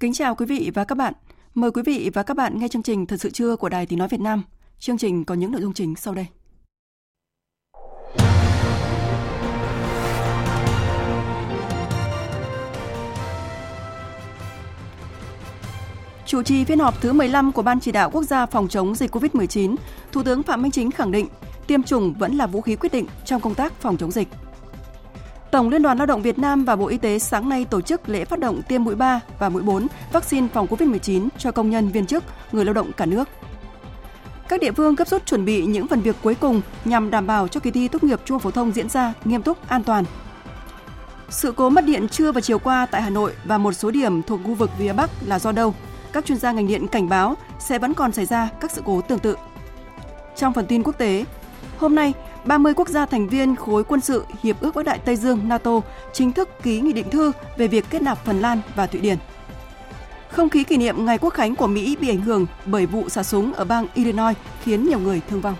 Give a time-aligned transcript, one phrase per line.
[0.00, 1.14] Kính chào quý vị và các bạn.
[1.54, 3.98] Mời quý vị và các bạn nghe chương trình Thật sự trưa của Đài Tiếng
[3.98, 4.42] Nói Việt Nam.
[4.78, 6.26] Chương trình có những nội dung chính sau đây.
[16.26, 19.14] Chủ trì phiên họp thứ 15 của Ban chỉ đạo quốc gia phòng chống dịch
[19.14, 19.76] COVID-19,
[20.12, 21.26] Thủ tướng Phạm Minh Chính khẳng định
[21.66, 24.28] tiêm chủng vẫn là vũ khí quyết định trong công tác phòng chống dịch.
[25.50, 28.08] Tổng Liên đoàn Lao động Việt Nam và Bộ Y tế sáng nay tổ chức
[28.08, 31.88] lễ phát động tiêm mũi 3 và mũi 4 vaccine phòng COVID-19 cho công nhân
[31.88, 33.28] viên chức, người lao động cả nước.
[34.48, 37.48] Các địa phương gấp rút chuẩn bị những phần việc cuối cùng nhằm đảm bảo
[37.48, 40.04] cho kỳ thi tốt nghiệp trung học phổ thông diễn ra nghiêm túc, an toàn.
[41.28, 44.22] Sự cố mất điện trưa và chiều qua tại Hà Nội và một số điểm
[44.22, 45.74] thuộc khu vực phía Bắc là do đâu?
[46.12, 49.00] Các chuyên gia ngành điện cảnh báo sẽ vẫn còn xảy ra các sự cố
[49.00, 49.36] tương tự.
[50.36, 51.24] Trong phần tin quốc tế,
[51.78, 52.12] hôm nay
[52.44, 55.80] 30 quốc gia thành viên khối quân sự Hiệp ước Bắc Đại Tây Dương NATO
[56.12, 59.18] chính thức ký nghị định thư về việc kết nạp Phần Lan và Thụy Điển.
[60.28, 63.22] Không khí kỷ niệm ngày quốc khánh của Mỹ bị ảnh hưởng bởi vụ xả
[63.22, 65.56] súng ở bang Illinois khiến nhiều người thương vong.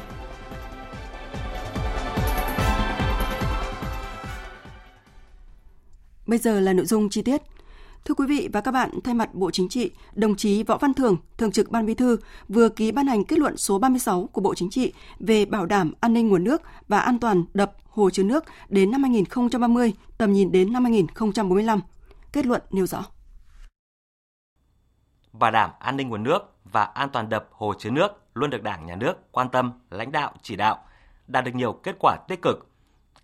[6.27, 7.43] Bây giờ là nội dung chi tiết.
[8.05, 10.95] Thưa quý vị và các bạn, thay mặt Bộ Chính trị, đồng chí Võ Văn
[10.95, 12.17] Thưởng, Thường trực Ban Bí thư
[12.49, 15.93] vừa ký ban hành kết luận số 36 của Bộ Chính trị về bảo đảm
[16.01, 20.33] an ninh nguồn nước và an toàn đập, hồ chứa nước đến năm 2030, tầm
[20.33, 21.81] nhìn đến năm 2045.
[22.33, 23.05] Kết luận nêu rõ.
[25.33, 28.63] Bảo đảm an ninh nguồn nước và an toàn đập, hồ chứa nước luôn được
[28.63, 30.85] Đảng, Nhà nước quan tâm, lãnh đạo, chỉ đạo,
[31.27, 32.69] đạt được nhiều kết quả tích cực,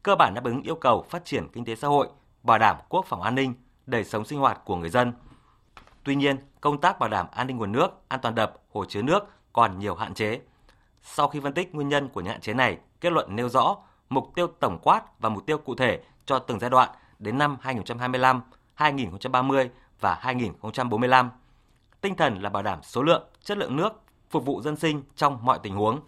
[0.02, 2.08] cơ bản đáp ứng yêu cầu phát triển kinh tế xã hội,
[2.42, 3.54] bảo đảm quốc phòng an ninh,
[3.86, 5.12] đời sống sinh hoạt của người dân.
[6.04, 9.02] Tuy nhiên, công tác bảo đảm an ninh nguồn nước, an toàn đập, hồ chứa
[9.02, 9.20] nước
[9.52, 10.40] còn nhiều hạn chế.
[11.02, 13.76] Sau khi phân tích nguyên nhân của những hạn chế này, kết luận nêu rõ
[14.08, 17.56] mục tiêu tổng quát và mục tiêu cụ thể cho từng giai đoạn đến năm
[17.60, 18.40] 2025,
[18.74, 19.70] 2030
[20.00, 21.30] và 2045.
[22.00, 23.92] Tinh thần là bảo đảm số lượng, chất lượng nước
[24.30, 26.00] phục vụ dân sinh trong mọi tình huống,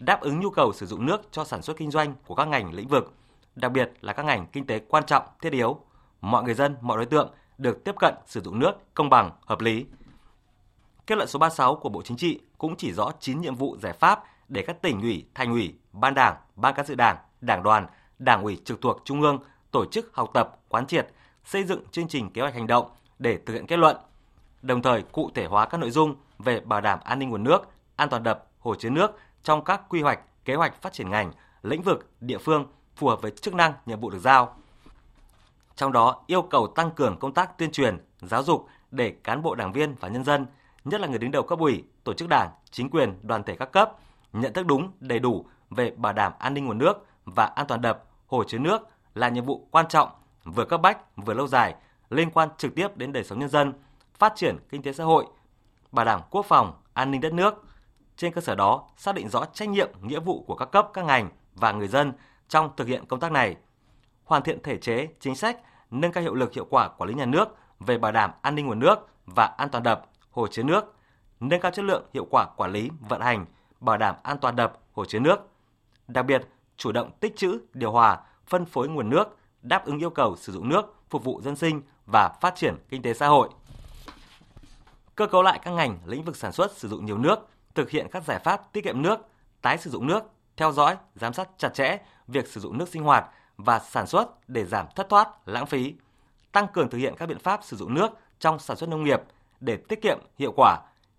[0.00, 2.74] đáp ứng nhu cầu sử dụng nước cho sản xuất kinh doanh của các ngành
[2.74, 3.14] lĩnh vực,
[3.56, 5.80] đặc biệt là các ngành kinh tế quan trọng, thiết yếu,
[6.22, 9.60] mọi người dân, mọi đối tượng được tiếp cận sử dụng nước công bằng, hợp
[9.60, 9.86] lý.
[11.06, 13.92] Kết luận số 36 của Bộ Chính trị cũng chỉ rõ 9 nhiệm vụ giải
[13.92, 17.86] pháp để các tỉnh ủy, thành ủy, ban đảng, ban cán sự đảng, đảng đoàn,
[18.18, 19.38] đảng ủy trực thuộc trung ương
[19.70, 21.08] tổ chức học tập, quán triệt,
[21.44, 23.96] xây dựng chương trình kế hoạch hành động để thực hiện kết luận,
[24.62, 27.68] đồng thời cụ thể hóa các nội dung về bảo đảm an ninh nguồn nước,
[27.96, 29.10] an toàn đập, hồ chứa nước
[29.42, 31.32] trong các quy hoạch, kế hoạch phát triển ngành,
[31.62, 32.66] lĩnh vực, địa phương
[32.96, 34.56] phù hợp với chức năng, nhiệm vụ được giao
[35.82, 39.54] trong đó yêu cầu tăng cường công tác tuyên truyền, giáo dục để cán bộ
[39.54, 40.46] đảng viên và nhân dân,
[40.84, 43.72] nhất là người đứng đầu cấp ủy, tổ chức đảng, chính quyền, đoàn thể các
[43.72, 43.92] cấp,
[44.32, 47.80] nhận thức đúng, đầy đủ về bảo đảm an ninh nguồn nước và an toàn
[47.80, 48.82] đập, hồ chứa nước
[49.14, 50.08] là nhiệm vụ quan trọng,
[50.44, 51.74] vừa cấp bách, vừa lâu dài,
[52.10, 53.72] liên quan trực tiếp đến đời sống nhân dân,
[54.14, 55.26] phát triển kinh tế xã hội,
[55.92, 57.64] bảo đảm quốc phòng, an ninh đất nước.
[58.16, 61.04] Trên cơ sở đó, xác định rõ trách nhiệm, nghĩa vụ của các cấp, các
[61.04, 62.12] ngành và người dân
[62.48, 63.56] trong thực hiện công tác này–
[64.32, 65.58] hoàn thiện thể chế, chính sách,
[65.92, 67.48] nâng cao hiệu lực hiệu quả quản lý nhà nước
[67.80, 70.94] về bảo đảm an ninh nguồn nước và an toàn đập, hồ chứa nước,
[71.40, 73.46] nâng cao chất lượng hiệu quả quản lý, vận hành,
[73.80, 75.36] bảo đảm an toàn đập, hồ chứa nước.
[76.08, 76.42] Đặc biệt,
[76.76, 80.52] chủ động tích trữ, điều hòa, phân phối nguồn nước, đáp ứng yêu cầu sử
[80.52, 83.48] dụng nước phục vụ dân sinh và phát triển kinh tế xã hội.
[85.14, 88.06] Cơ cấu lại các ngành lĩnh vực sản xuất sử dụng nhiều nước, thực hiện
[88.10, 89.18] các giải pháp tiết kiệm nước,
[89.62, 90.24] tái sử dụng nước,
[90.56, 91.98] theo dõi, giám sát chặt chẽ
[92.28, 93.24] việc sử dụng nước sinh hoạt
[93.56, 95.94] và sản xuất để giảm thất thoát, lãng phí,
[96.52, 99.22] tăng cường thực hiện các biện pháp sử dụng nước trong sản xuất nông nghiệp
[99.60, 100.78] để tiết kiệm hiệu quả,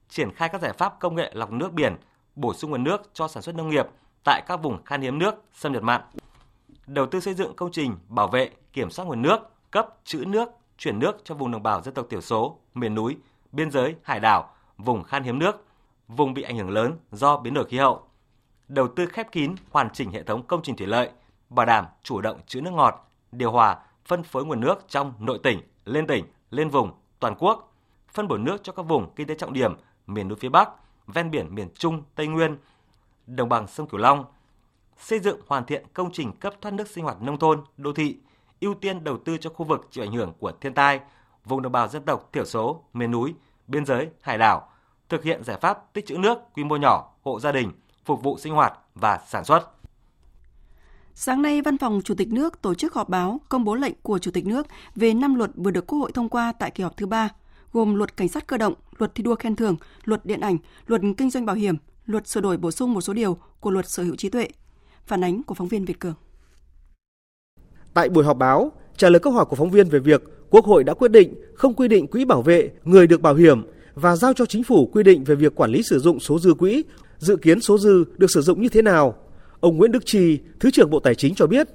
[0.09, 1.97] triển khai các giải pháp công nghệ lọc nước biển,
[2.35, 3.85] bổ sung nguồn nước cho sản xuất nông nghiệp
[4.24, 6.01] tại các vùng khan hiếm nước, xâm nhập mặn.
[6.88, 9.38] Đầu tư xây dựng công trình bảo vệ, kiểm soát nguồn nước,
[9.71, 13.18] cấp trữ nước, chuyển nước cho vùng đồng bào dân tộc thiểu số, miền núi,
[13.51, 15.65] biên giới, hải đảo, vùng khan hiếm nước,
[16.07, 18.03] vùng bị ảnh hưởng lớn do biến đổi khí hậu.
[18.68, 21.09] Đầu tư khép kín, hoàn chỉnh hệ thống công trình thủy lợi,
[21.56, 25.40] bảo đảm chủ động trữ nước ngọt, điều hòa, phân phối nguồn nước trong nội
[25.44, 27.74] tỉnh, lên tỉnh, lên vùng, toàn quốc,
[28.14, 29.76] phân bổ nước cho các vùng kinh tế trọng điểm
[30.08, 30.70] miền núi phía Bắc,
[31.08, 32.58] ven biển miền Trung, Tây Nguyên,
[33.28, 34.26] đồng bằng sông Cửu Long,
[34.98, 38.18] xây dựng hoàn thiện công trình cấp thoát nước sinh hoạt nông thôn, đô thị,
[38.62, 41.00] ưu tiên đầu tư cho khu vực chịu ảnh hưởng của thiên tai,
[41.46, 43.34] vùng đồng bào dân tộc thiểu số, miền núi,
[43.68, 44.70] biên giới, hải đảo,
[45.10, 47.72] thực hiện giải pháp tích trữ nước quy mô nhỏ, hộ gia đình,
[48.06, 49.82] phục vụ sinh hoạt và sản xuất.
[51.15, 54.19] Sáng nay, Văn phòng Chủ tịch nước tổ chức họp báo công bố lệnh của
[54.19, 56.98] Chủ tịch nước về năm luật vừa được Quốc hội thông qua tại kỳ họp
[56.98, 57.30] thứ ba,
[57.74, 60.57] gồm luật cảnh sát cơ động, luật thi đua khen thưởng, luật điện ảnh,
[60.88, 61.75] luật kinh doanh bảo hiểm,
[62.06, 64.48] luật sửa đổi bổ sung một số điều của luật sở hữu trí tuệ.
[65.06, 66.13] Phản ánh của phóng viên Việt Cường.
[67.94, 70.83] Tại buổi họp báo, trả lời câu hỏi của phóng viên về việc Quốc hội
[70.83, 73.62] đã quyết định không quy định quỹ bảo vệ người được bảo hiểm
[73.95, 76.54] và giao cho chính phủ quy định về việc quản lý sử dụng số dư
[76.54, 76.83] quỹ,
[77.18, 79.16] dự kiến số dư được sử dụng như thế nào.
[79.63, 81.68] Ông Nguyễn Đức Trì, Thứ trưởng Bộ Tài chính cho biết,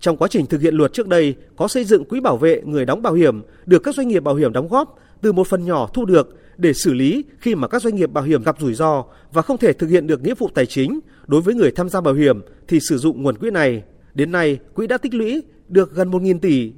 [0.00, 2.84] trong quá trình thực hiện luật trước đây có xây dựng quỹ bảo vệ người
[2.84, 5.88] đóng bảo hiểm được các doanh nghiệp bảo hiểm đóng góp từ một phần nhỏ
[5.94, 9.04] thu được để xử lý khi mà các doanh nghiệp bảo hiểm gặp rủi ro
[9.32, 12.00] và không thể thực hiện được nghĩa vụ tài chính đối với người tham gia
[12.00, 13.82] bảo hiểm thì sử dụng nguồn quỹ này.
[14.14, 16.72] Đến nay, quỹ đã tích lũy được gần 1.000 tỷ.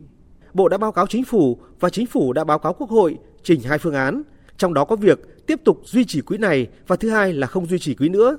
[0.55, 3.61] Bộ đã báo cáo chính phủ và chính phủ đã báo cáo Quốc hội trình
[3.61, 4.23] hai phương án,
[4.57, 7.67] trong đó có việc tiếp tục duy trì quỹ này và thứ hai là không
[7.67, 8.37] duy trì quỹ nữa.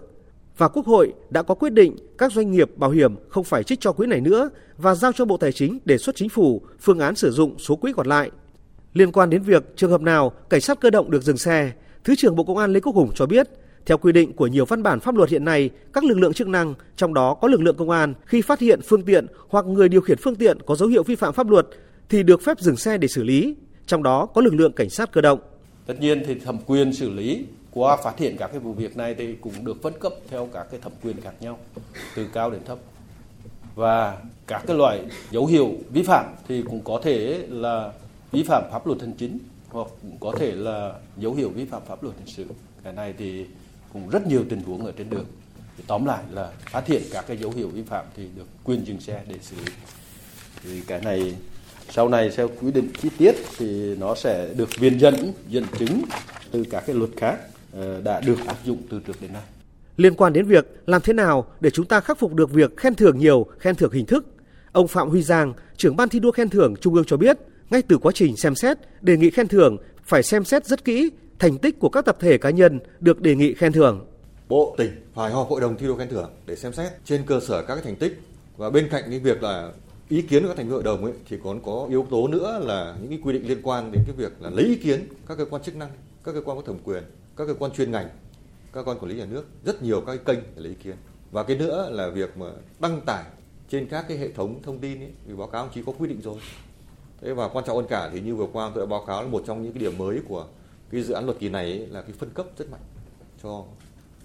[0.58, 3.80] Và Quốc hội đã có quyết định các doanh nghiệp bảo hiểm không phải trích
[3.80, 7.00] cho quỹ này nữa và giao cho Bộ Tài chính đề xuất chính phủ phương
[7.00, 8.32] án sử dụng số quỹ còn lại.
[8.94, 11.72] Liên quan đến việc trường hợp nào cảnh sát cơ động được dừng xe,
[12.04, 13.50] Thứ trưởng Bộ Công an Lê Quốc Hùng cho biết,
[13.86, 16.48] theo quy định của nhiều văn bản pháp luật hiện nay, các lực lượng chức
[16.48, 19.90] năng, trong đó có lực lượng công an, khi phát hiện phương tiện hoặc người
[19.90, 21.68] điều khiển phương tiện có dấu hiệu vi phạm pháp luật
[22.10, 23.56] thì được phép dừng xe để xử lý,
[23.86, 25.40] trong đó có lực lượng cảnh sát cơ động.
[25.86, 29.16] Tất nhiên thì thẩm quyền xử lý qua phát hiện các cái vụ việc này
[29.18, 31.60] thì cũng được phân cấp theo các cái thẩm quyền khác nhau,
[32.16, 32.78] từ cao đến thấp.
[33.76, 34.18] Và
[34.48, 35.00] các cái loại
[35.32, 37.92] dấu hiệu vi phạm thì cũng có thể là
[38.32, 39.40] vi phạm pháp luật hành chính
[39.70, 42.46] hoặc cũng có thể là dấu hiệu vi phạm pháp luật hình sự.
[42.84, 43.46] Cái này thì
[43.94, 45.26] cũng rất nhiều tình huống ở trên đường.
[45.78, 48.88] Thì tóm lại là phát hiện các cái dấu hiệu vi phạm thì được quyền
[48.88, 49.74] dừng xe để xử lý.
[50.64, 51.36] Thì cái này
[51.90, 56.02] sau này theo quy định chi tiết thì nó sẽ được viên dẫn dẫn chứng
[56.52, 57.38] từ các cái luật khác
[58.04, 59.44] đã được áp dụng từ trước đến nay.
[59.98, 62.96] Liên quan đến việc làm thế nào để chúng ta khắc phục được việc khen
[62.96, 64.26] thưởng nhiều, khen thưởng hình thức,
[64.72, 67.38] ông Phạm Huy Giang, trưởng ban thi đua khen thưởng Trung ương cho biết,
[67.70, 71.10] ngay từ quá trình xem xét, đề nghị khen thưởng phải xem xét rất kỹ
[71.40, 74.06] thành tích của các tập thể cá nhân được đề nghị khen thưởng.
[74.50, 77.40] Bộ tỉnh phải họp hội đồng thi đua khen thưởng để xem xét trên cơ
[77.40, 78.20] sở các cái thành tích
[78.58, 79.72] và bên cạnh cái việc là
[80.10, 82.60] ý kiến của các thành viên hội đồng ấy thì còn có yếu tố nữa
[82.64, 85.38] là những cái quy định liên quan đến cái việc là lấy ý kiến các
[85.38, 85.90] cơ quan chức năng,
[86.24, 87.04] các cơ quan có thẩm quyền,
[87.38, 88.16] các cơ quan chuyên ngành, các
[88.74, 90.96] cơ quan quản lý nhà nước rất nhiều các cái kênh để lấy ý kiến.
[91.32, 92.46] Và cái nữa là việc mà
[92.80, 93.24] đăng tải
[93.70, 96.22] trên các cái hệ thống thông tin ấy, vì báo cáo chỉ có quy định
[96.22, 96.38] rồi.
[97.22, 99.28] Thế và quan trọng hơn cả thì như vừa qua tôi đã báo cáo là
[99.28, 100.48] một trong những cái điểm mới của
[100.90, 102.82] cái dự án luật kỳ này ấy, là cái phân cấp rất mạnh
[103.44, 103.66] cho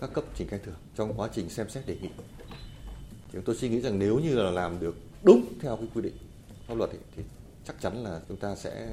[0.00, 2.08] các cấp trình khen thưởng trong quá trình xem xét đề nghị.
[3.32, 6.16] Chúng tôi suy nghĩ rằng nếu như là làm được đúng theo cái quy định
[6.66, 7.22] pháp luật ấy, thì
[7.66, 8.88] chắc chắn là chúng ta sẽ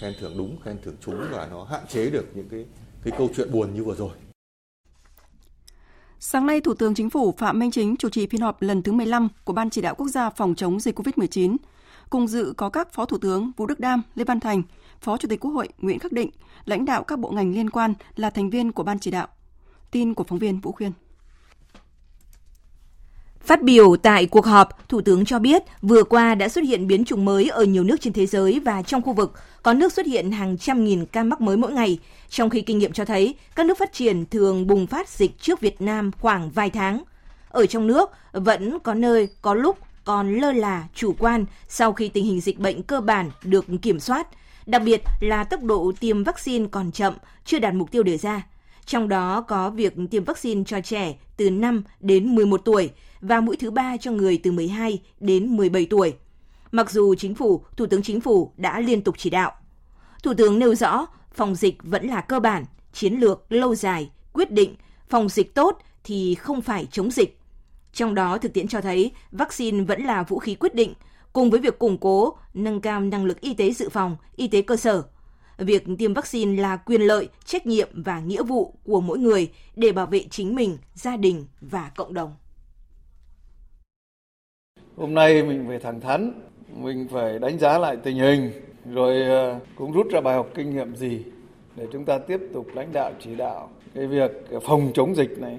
[0.00, 2.64] khen thưởng đúng khen thưởng trúng và nó hạn chế được những cái
[3.04, 4.10] cái câu chuyện buồn như vừa rồi
[6.22, 8.92] Sáng nay, Thủ tướng Chính phủ Phạm Minh Chính chủ trì phiên họp lần thứ
[8.92, 11.56] 15 của Ban Chỉ đạo Quốc gia phòng chống dịch COVID-19.
[12.10, 14.62] Cùng dự có các Phó Thủ tướng Vũ Đức Đam, Lê Văn Thành,
[15.00, 16.30] Phó Chủ tịch Quốc hội Nguyễn Khắc Định,
[16.64, 19.28] lãnh đạo các bộ ngành liên quan là thành viên của Ban Chỉ đạo.
[19.90, 20.92] Tin của phóng viên Vũ Khuyên.
[23.40, 27.04] Phát biểu tại cuộc họp, Thủ tướng cho biết vừa qua đã xuất hiện biến
[27.04, 30.06] chủng mới ở nhiều nước trên thế giới và trong khu vực, có nước xuất
[30.06, 31.98] hiện hàng trăm nghìn ca mắc mới mỗi ngày,
[32.28, 35.60] trong khi kinh nghiệm cho thấy các nước phát triển thường bùng phát dịch trước
[35.60, 37.02] Việt Nam khoảng vài tháng.
[37.48, 42.08] Ở trong nước, vẫn có nơi, có lúc còn lơ là, chủ quan sau khi
[42.08, 44.28] tình hình dịch bệnh cơ bản được kiểm soát,
[44.66, 47.14] đặc biệt là tốc độ tiêm vaccine còn chậm,
[47.44, 48.46] chưa đạt mục tiêu đề ra.
[48.86, 52.90] Trong đó có việc tiêm vaccine cho trẻ từ 5 đến 11 tuổi
[53.20, 56.14] và mũi thứ ba cho người từ 12 đến 17 tuổi.
[56.72, 59.52] Mặc dù chính phủ, Thủ tướng Chính phủ đã liên tục chỉ đạo.
[60.22, 64.50] Thủ tướng nêu rõ, phòng dịch vẫn là cơ bản, chiến lược lâu dài, quyết
[64.50, 64.74] định,
[65.08, 67.38] phòng dịch tốt thì không phải chống dịch.
[67.92, 70.94] Trong đó thực tiễn cho thấy vaccine vẫn là vũ khí quyết định,
[71.32, 74.62] cùng với việc củng cố, nâng cao năng lực y tế dự phòng, y tế
[74.62, 75.02] cơ sở.
[75.58, 79.92] Việc tiêm vaccine là quyền lợi, trách nhiệm và nghĩa vụ của mỗi người để
[79.92, 82.34] bảo vệ chính mình, gia đình và cộng đồng.
[84.96, 86.32] Hôm nay mình phải thẳng thắn,
[86.76, 88.50] mình phải đánh giá lại tình hình,
[88.92, 91.22] rồi ờ, cũng rút ra bài học kinh nghiệm gì
[91.76, 94.30] để chúng ta tiếp tục lãnh đạo chỉ đạo cái việc
[94.62, 95.58] phòng chống dịch này.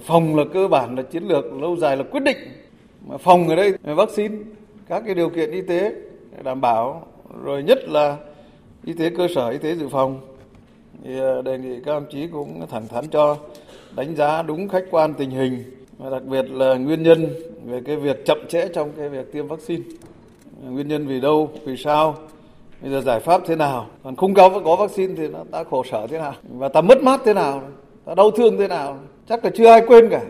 [0.00, 2.38] Phòng là cơ bản là chiến lược, lâu dài là quyết định.
[3.06, 4.34] Mà phòng ở đây vaccine,
[4.88, 5.94] các cái điều kiện y tế
[6.42, 7.06] đảm bảo
[7.42, 8.16] rồi nhất là
[8.84, 10.20] y tế cơ sở y tế dự phòng
[11.04, 13.36] thì ờ, đề nghị các đồng chí cũng thẳng thắn cho
[13.96, 15.64] đánh giá đúng khách quan tình hình
[15.98, 17.28] và đặc biệt là nguyên nhân
[17.64, 19.82] về cái việc chậm trễ trong cái việc tiêm vaccine
[20.62, 22.16] nguyên nhân vì đâu, vì sao?
[22.82, 23.86] Bây giờ giải pháp thế nào?
[24.04, 26.34] Còn không có có vaccine thì nó ta khổ sở thế nào?
[26.48, 27.62] Và ta mất mát thế nào?
[28.04, 28.98] Ta đau thương thế nào?
[29.28, 30.20] Chắc là chưa ai quên cả.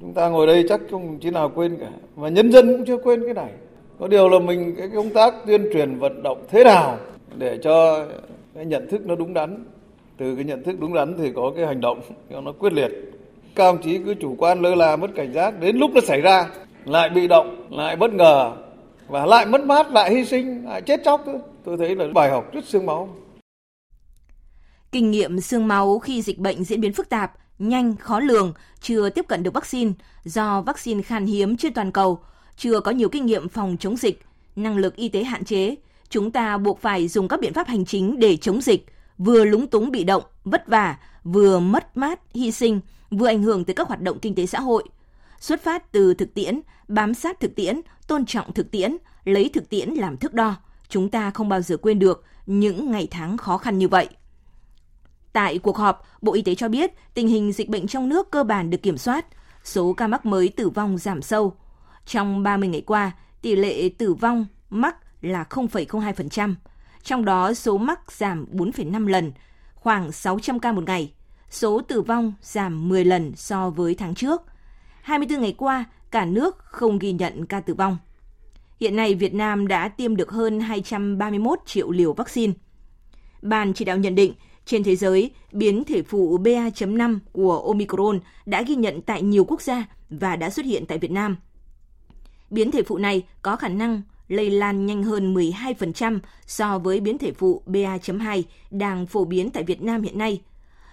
[0.00, 1.88] Chúng ta ngồi đây chắc không chỉ nào quên cả.
[2.16, 3.50] Và nhân dân cũng chưa quên cái này.
[3.98, 6.96] Có điều là mình cái công tác tuyên truyền, vận động thế nào
[7.36, 8.04] để cho
[8.54, 9.64] cái nhận thức nó đúng đắn?
[10.18, 12.00] Từ cái nhận thức đúng đắn thì có cái hành động
[12.30, 12.90] cho nó quyết liệt.
[13.54, 16.20] Các ông chí cứ chủ quan lơ là, mất cảnh giác, đến lúc nó xảy
[16.20, 16.46] ra,
[16.84, 18.52] lại bị động, lại bất ngờ
[19.08, 21.24] và lại mất mát, lại hy sinh, lại chết chóc
[21.64, 23.08] tôi thấy là bài học rất xương máu.
[24.92, 29.10] Kinh nghiệm xương máu khi dịch bệnh diễn biến phức tạp, nhanh, khó lường, chưa
[29.10, 29.92] tiếp cận được vaccine,
[30.24, 32.20] do vaccine khan hiếm trên toàn cầu,
[32.56, 34.22] chưa có nhiều kinh nghiệm phòng chống dịch,
[34.56, 35.74] năng lực y tế hạn chế,
[36.08, 38.86] chúng ta buộc phải dùng các biện pháp hành chính để chống dịch,
[39.18, 43.64] vừa lúng túng bị động, vất vả, vừa mất mát, hy sinh, vừa ảnh hưởng
[43.64, 44.84] tới các hoạt động kinh tế xã hội
[45.40, 49.68] xuất phát từ thực tiễn bám sát thực tiễn tôn trọng thực tiễn lấy thực
[49.68, 50.56] tiễn làm thước đo
[50.88, 54.08] chúng ta không bao giờ quên được những ngày tháng khó khăn như vậy
[55.32, 58.44] Tại cuộc họp, Bộ Y tế cho biết tình hình dịch bệnh trong nước cơ
[58.44, 59.26] bản được kiểm soát,
[59.64, 61.56] số ca mắc mới tử vong giảm sâu.
[62.06, 66.54] Trong 30 ngày qua, tỷ lệ tử vong mắc là 0,02%,
[67.02, 69.32] trong đó số mắc giảm 4,5 lần,
[69.74, 71.12] khoảng 600 ca một ngày.
[71.50, 74.42] Số tử vong giảm 10 lần so với tháng trước.
[75.08, 77.98] 24 ngày qua, cả nước không ghi nhận ca tử vong.
[78.80, 82.52] Hiện nay, Việt Nam đã tiêm được hơn 231 triệu liều vaccine.
[83.42, 84.32] Ban chỉ đạo nhận định
[84.64, 89.62] trên thế giới, biến thể phụ BA.5 của Omicron đã ghi nhận tại nhiều quốc
[89.62, 91.36] gia và đã xuất hiện tại Việt Nam.
[92.50, 97.18] Biến thể phụ này có khả năng lây lan nhanh hơn 12% so với biến
[97.18, 100.40] thể phụ BA.2 đang phổ biến tại Việt Nam hiện nay.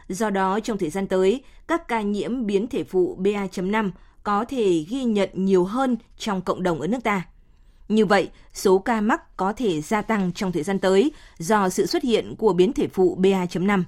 [0.10, 3.92] Do đó, trong thời gian tới, các ca nhiễm biến thể phụ BA.5
[4.24, 7.28] có thể ghi nhận nhiều hơn trong cộng đồng ở nước ta.
[7.90, 11.86] Như vậy, số ca mắc có thể gia tăng trong thời gian tới do sự
[11.86, 13.84] xuất hiện của biến thể phụ BA.5.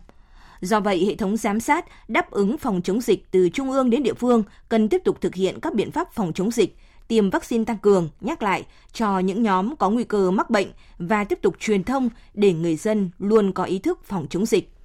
[0.62, 4.04] Do vậy, hệ thống giám sát đáp ứng phòng chống dịch từ trung ương đến
[4.04, 7.66] địa phương cần tiếp tục thực hiện các biện pháp phòng chống dịch, tiêm vaccine
[7.66, 10.68] tăng cường, nhắc lại cho những nhóm có nguy cơ mắc bệnh
[11.00, 14.77] và tiếp tục truyền thông để người dân luôn có ý thức phòng chống dịch.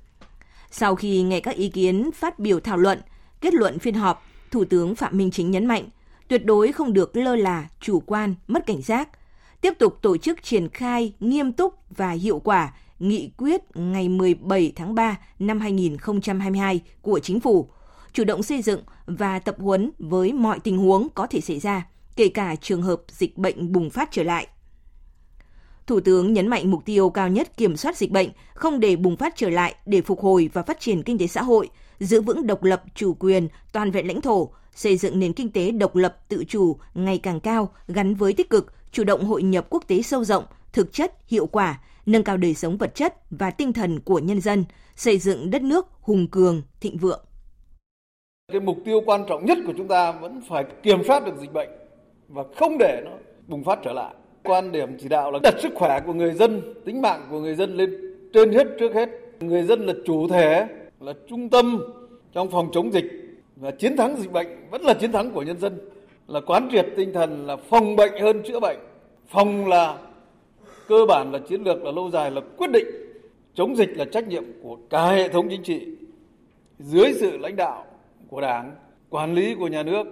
[0.72, 3.00] Sau khi nghe các ý kiến phát biểu thảo luận,
[3.40, 5.88] kết luận phiên họp, Thủ tướng Phạm Minh Chính nhấn mạnh–
[6.32, 9.08] tuyệt đối không được lơ là, chủ quan, mất cảnh giác.
[9.60, 14.72] Tiếp tục tổ chức triển khai nghiêm túc và hiệu quả nghị quyết ngày 17
[14.76, 17.68] tháng 3 năm 2022 của Chính phủ,
[18.12, 21.86] chủ động xây dựng và tập huấn với mọi tình huống có thể xảy ra,
[22.16, 24.46] kể cả trường hợp dịch bệnh bùng phát trở lại.
[25.86, 29.16] Thủ tướng nhấn mạnh mục tiêu cao nhất kiểm soát dịch bệnh, không để bùng
[29.16, 32.46] phát trở lại để phục hồi và phát triển kinh tế xã hội, giữ vững
[32.46, 36.16] độc lập, chủ quyền, toàn vẹn lãnh thổ, xây dựng nền kinh tế độc lập
[36.28, 40.02] tự chủ ngày càng cao gắn với tích cực, chủ động hội nhập quốc tế
[40.02, 44.00] sâu rộng, thực chất, hiệu quả, nâng cao đời sống vật chất và tinh thần
[44.00, 44.64] của nhân dân,
[44.96, 47.24] xây dựng đất nước hùng cường, thịnh vượng.
[48.52, 51.52] Cái mục tiêu quan trọng nhất của chúng ta vẫn phải kiểm soát được dịch
[51.52, 51.68] bệnh
[52.28, 53.10] và không để nó
[53.46, 54.14] bùng phát trở lại.
[54.44, 57.54] Quan điểm chỉ đạo là đặt sức khỏe của người dân, tính mạng của người
[57.54, 59.08] dân lên trên hết trước hết.
[59.40, 60.66] Người dân là chủ thể,
[61.00, 61.82] là trung tâm
[62.32, 63.04] trong phòng chống dịch.
[63.56, 65.78] Và chiến thắng dịch bệnh vẫn là chiến thắng của nhân dân.
[66.28, 68.78] Là quán triệt tinh thần là phòng bệnh hơn chữa bệnh.
[69.28, 69.98] Phòng là
[70.88, 72.86] cơ bản là chiến lược là lâu dài là quyết định.
[73.54, 75.86] Chống dịch là trách nhiệm của cả hệ thống chính trị.
[76.78, 77.84] Dưới sự lãnh đạo
[78.28, 78.74] của đảng
[79.10, 80.06] quản lý của nhà nước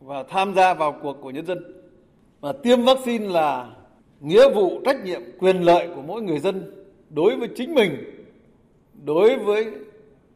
[0.00, 1.75] và tham gia vào cuộc của nhân dân
[2.40, 3.70] và tiêm vaccine là
[4.20, 7.96] nghĩa vụ trách nhiệm quyền lợi của mỗi người dân đối với chính mình
[9.04, 9.66] đối với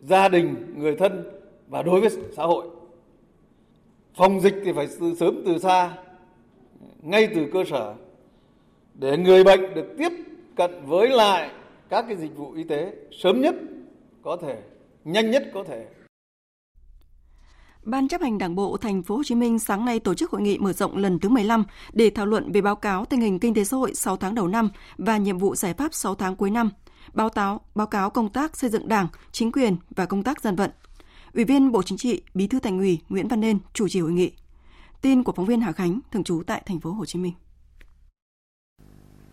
[0.00, 1.30] gia đình người thân
[1.68, 2.66] và đối với xã hội.
[4.14, 5.98] Phòng dịch thì phải từ sớm từ xa,
[7.02, 7.94] ngay từ cơ sở
[8.94, 10.12] để người bệnh được tiếp
[10.56, 11.50] cận với lại
[11.88, 13.54] các cái dịch vụ y tế sớm nhất
[14.22, 14.56] có thể,
[15.04, 15.86] nhanh nhất có thể.
[17.82, 20.42] Ban chấp hành Đảng bộ Thành phố Hồ Chí Minh sáng nay tổ chức hội
[20.42, 23.54] nghị mở rộng lần thứ 15 để thảo luận về báo cáo tình hình kinh
[23.54, 26.50] tế xã hội 6 tháng đầu năm và nhiệm vụ giải pháp 6 tháng cuối
[26.50, 26.70] năm,
[27.12, 30.56] báo cáo báo cáo công tác xây dựng Đảng, chính quyền và công tác dân
[30.56, 30.70] vận
[31.34, 34.12] Ủy viên Bộ Chính trị, Bí thư Thành ủy Nguyễn Văn Nên chủ trì hội
[34.12, 34.32] nghị.
[35.02, 37.32] Tin của phóng viên Hà Khánh thường trú tại thành phố Hồ Chí Minh.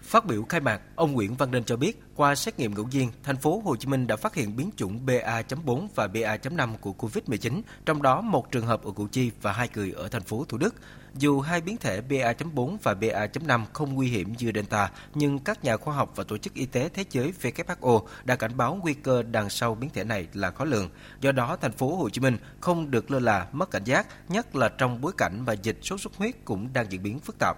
[0.08, 3.12] Phát biểu khai mạc, ông Nguyễn Văn Nên cho biết, qua xét nghiệm ngẫu nhiên,
[3.24, 7.62] thành phố Hồ Chí Minh đã phát hiện biến chủng BA.4 và BA.5 của COVID-19,
[7.86, 10.58] trong đó một trường hợp ở Củ Chi và hai người ở thành phố Thủ
[10.58, 10.76] Đức.
[11.16, 15.78] Dù hai biến thể BA.4 và BA.5 không nguy hiểm như Delta, nhưng các nhà
[15.78, 19.24] khoa học và Tổ chức Y tế Thế giới WHO đã cảnh báo nguy cơ
[19.24, 20.90] đằng sau biến thể này là khó lường.
[21.22, 24.56] Do đó, thành phố Hồ Chí Minh không được lơ là mất cảnh giác, nhất
[24.56, 27.58] là trong bối cảnh mà dịch sốt xuất huyết cũng đang diễn biến phức tạp.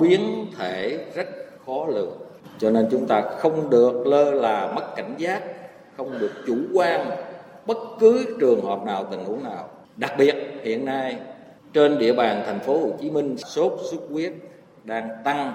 [0.00, 2.18] Biến thể rất khó lường,
[2.58, 5.42] cho nên chúng ta không được lơ là mất cảnh giác,
[5.96, 7.10] không được chủ quan
[7.66, 9.68] bất cứ trường hợp nào tình huống nào.
[9.96, 11.16] Đặc biệt hiện nay
[11.72, 14.32] trên địa bàn thành phố Hồ Chí Minh sốt xuất huyết
[14.84, 15.54] đang tăng.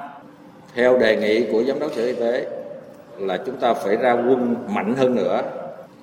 [0.76, 2.48] Theo đề nghị của giám đốc sở y tế
[3.18, 5.42] là chúng ta phải ra quân mạnh hơn nữa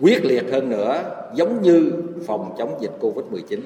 [0.00, 1.02] quyết liệt hơn nữa
[1.34, 1.92] giống như
[2.26, 3.60] phòng chống dịch Covid-19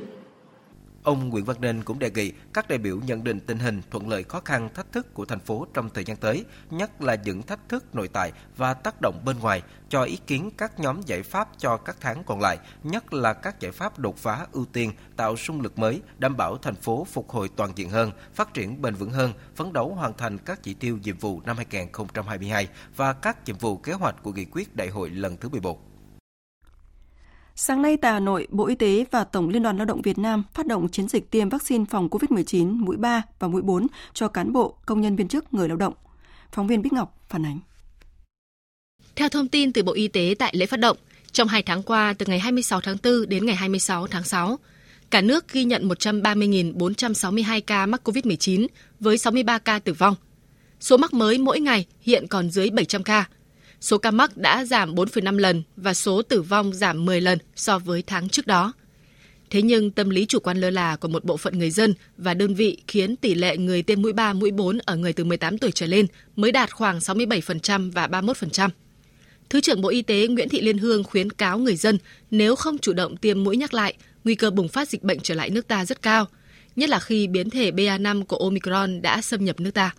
[1.02, 4.08] Ông Nguyễn Văn Nên cũng đề nghị các đại biểu nhận định tình hình thuận
[4.08, 7.42] lợi khó khăn thách thức của thành phố trong thời gian tới, nhất là những
[7.42, 11.22] thách thức nội tại và tác động bên ngoài, cho ý kiến các nhóm giải
[11.22, 14.92] pháp cho các tháng còn lại, nhất là các giải pháp đột phá ưu tiên
[15.16, 18.82] tạo xung lực mới, đảm bảo thành phố phục hồi toàn diện hơn, phát triển
[18.82, 23.12] bền vững hơn, phấn đấu hoàn thành các chỉ tiêu nhiệm vụ năm 2022 và
[23.12, 25.88] các nhiệm vụ kế hoạch của nghị quyết đại hội lần thứ 11.
[27.60, 30.18] Sáng nay tại Hà Nội, Bộ Y tế và Tổng Liên đoàn Lao động Việt
[30.18, 34.28] Nam phát động chiến dịch tiêm vaccine phòng COVID-19 mũi 3 và mũi 4 cho
[34.28, 35.94] cán bộ, công nhân viên chức, người lao động.
[36.52, 37.58] Phóng viên Bích Ngọc phản ánh.
[39.16, 40.96] Theo thông tin từ Bộ Y tế tại lễ phát động,
[41.32, 44.58] trong 2 tháng qua từ ngày 26 tháng 4 đến ngày 26 tháng 6,
[45.10, 48.66] cả nước ghi nhận 130.462 ca mắc COVID-19
[49.00, 50.14] với 63 ca tử vong.
[50.80, 53.24] Số mắc mới mỗi ngày hiện còn dưới 700 ca–
[53.80, 57.78] Số ca mắc đã giảm 4,5 lần và số tử vong giảm 10 lần so
[57.78, 58.72] với tháng trước đó.
[59.50, 62.34] Thế nhưng tâm lý chủ quan lơ là của một bộ phận người dân và
[62.34, 65.58] đơn vị khiến tỷ lệ người tiêm mũi 3, mũi 4 ở người từ 18
[65.58, 66.06] tuổi trở lên
[66.36, 68.68] mới đạt khoảng 67% và 31%.
[69.50, 71.98] Thứ trưởng Bộ Y tế Nguyễn Thị Liên Hương khuyến cáo người dân
[72.30, 73.94] nếu không chủ động tiêm mũi nhắc lại,
[74.24, 76.26] nguy cơ bùng phát dịch bệnh trở lại nước ta rất cao,
[76.76, 79.94] nhất là khi biến thể BA5 của Omicron đã xâm nhập nước ta.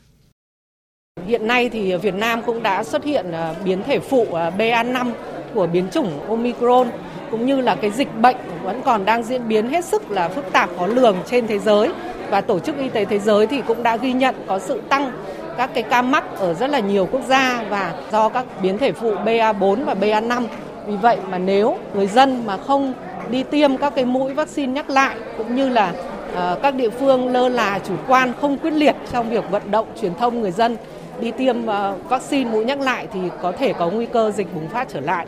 [1.28, 5.12] Hiện nay thì Việt Nam cũng đã xuất hiện à, biến thể phụ à, BA5
[5.54, 6.88] của biến chủng Omicron,
[7.32, 10.52] cũng như là cái dịch bệnh vẫn còn đang diễn biến hết sức là phức
[10.52, 11.90] tạp khó lường trên thế giới
[12.30, 15.12] và Tổ chức Y tế Thế giới thì cũng đã ghi nhận có sự tăng
[15.58, 18.92] các cái ca mắc ở rất là nhiều quốc gia và do các biến thể
[18.92, 20.44] phụ BA4 và BA5.
[20.88, 22.94] Vì vậy mà nếu người dân mà không
[23.30, 25.94] đi tiêm các cái mũi vaccine nhắc lại, cũng như là
[26.36, 29.88] ờ, các địa phương lơ là chủ quan, không quyết liệt trong việc vận động
[30.02, 30.78] truyền thông người dân
[31.22, 34.70] đi tiêm ờ, vaccine mũi nhắc lại thì có thể có nguy cơ dịch bùng
[34.70, 35.28] phát trở lại.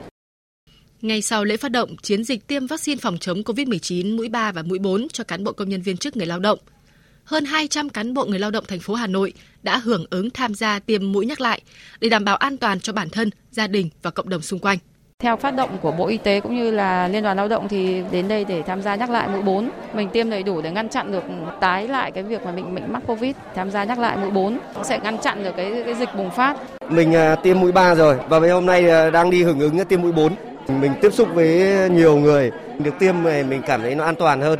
[1.01, 4.63] Ngay sau lễ phát động chiến dịch tiêm vaccine phòng chống COVID-19 mũi 3 và
[4.63, 6.59] mũi 4 cho cán bộ công nhân viên chức người lao động,
[7.23, 10.55] hơn 200 cán bộ người lao động thành phố Hà Nội đã hưởng ứng tham
[10.55, 11.61] gia tiêm mũi nhắc lại
[11.99, 14.77] để đảm bảo an toàn cho bản thân, gia đình và cộng đồng xung quanh.
[15.21, 18.03] Theo phát động của Bộ Y tế cũng như là Liên đoàn Lao động thì
[18.11, 19.69] đến đây để tham gia nhắc lại mũi 4.
[19.93, 21.23] Mình tiêm đầy đủ để ngăn chặn được
[21.59, 23.35] tái lại cái việc mà mình mình mắc Covid.
[23.55, 26.57] Tham gia nhắc lại mũi 4 sẽ ngăn chặn được cái cái dịch bùng phát.
[26.89, 29.85] Mình à, tiêm mũi 3 rồi và mấy hôm nay à, đang đi hưởng ứng
[29.85, 30.33] tiêm mũi 4.
[30.67, 34.41] Mình tiếp xúc với nhiều người, được tiêm này mình cảm thấy nó an toàn
[34.41, 34.59] hơn.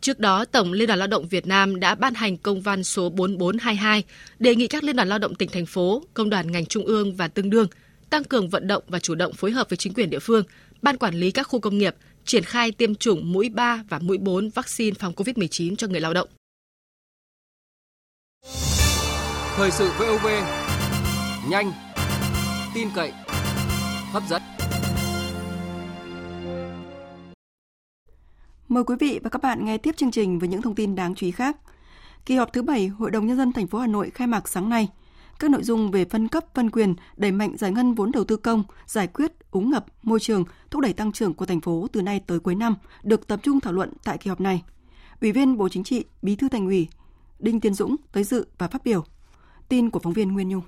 [0.00, 3.10] Trước đó, Tổng Liên đoàn Lao động Việt Nam đã ban hành công văn số
[3.10, 4.02] 4422
[4.38, 7.14] đề nghị các liên đoàn lao động tỉnh thành phố, công đoàn ngành trung ương
[7.16, 7.66] và tương đương
[8.12, 10.44] tăng cường vận động và chủ động phối hợp với chính quyền địa phương,
[10.82, 11.94] ban quản lý các khu công nghiệp,
[12.24, 16.14] triển khai tiêm chủng mũi 3 và mũi 4 vaccine phòng COVID-19 cho người lao
[16.14, 16.28] động.
[19.56, 20.26] Thời sự VOV,
[21.48, 21.72] nhanh,
[22.74, 23.12] tin cậy,
[24.12, 24.42] hấp dẫn.
[28.68, 31.14] Mời quý vị và các bạn nghe tiếp chương trình với những thông tin đáng
[31.14, 31.56] chú ý khác.
[32.26, 34.68] Kỳ họp thứ 7 Hội đồng nhân dân thành phố Hà Nội khai mạc sáng
[34.68, 34.88] nay–
[35.42, 38.36] các nội dung về phân cấp, phân quyền, đẩy mạnh giải ngân vốn đầu tư
[38.36, 42.02] công, giải quyết úng ngập, môi trường, thúc đẩy tăng trưởng của thành phố từ
[42.02, 44.62] nay tới cuối năm được tập trung thảo luận tại kỳ họp này.
[45.20, 46.88] Ủy viên Bộ Chính trị, Bí thư Thành ủy
[47.38, 49.04] Đinh Tiến Dũng tới dự và phát biểu.
[49.68, 50.62] Tin của phóng viên Nguyên Nhung.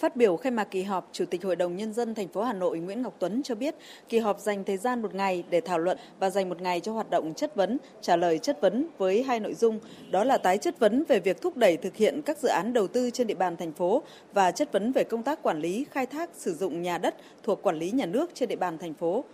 [0.00, 2.52] Phát biểu khai mạc kỳ họp, Chủ tịch Hội đồng Nhân dân thành phố Hà
[2.52, 3.74] Nội Nguyễn Ngọc Tuấn cho biết,
[4.08, 6.92] kỳ họp dành thời gian một ngày để thảo luận và dành một ngày cho
[6.92, 10.58] hoạt động chất vấn, trả lời chất vấn với hai nội dung, đó là tái
[10.58, 13.34] chất vấn về việc thúc đẩy thực hiện các dự án đầu tư trên địa
[13.34, 16.82] bàn thành phố và chất vấn về công tác quản lý, khai thác, sử dụng
[16.82, 19.24] nhà đất thuộc quản lý nhà nước trên địa bàn thành phố.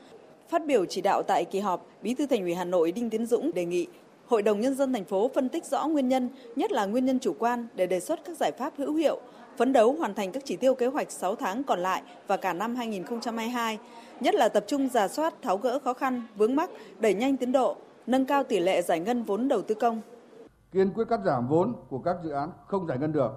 [0.49, 3.27] Phát biểu chỉ đạo tại kỳ họp, Bí thư Thành ủy Hà Nội Đinh Tiến
[3.27, 3.87] Dũng đề nghị
[4.27, 7.19] Hội đồng Nhân dân thành phố phân tích rõ nguyên nhân, nhất là nguyên nhân
[7.19, 9.21] chủ quan để đề xuất các giải pháp hữu hiệu,
[9.59, 12.53] phấn đấu hoàn thành các chỉ tiêu kế hoạch 6 tháng còn lại và cả
[12.53, 13.79] năm 2022,
[14.21, 17.53] nhất là tập trung giả soát tháo gỡ khó khăn, vướng mắc, đẩy nhanh tiến
[17.53, 20.01] độ, nâng cao tỷ lệ giải ngân vốn đầu tư công.
[20.73, 23.33] Kiên quyết cắt giảm vốn của các dự án không giải ngân được,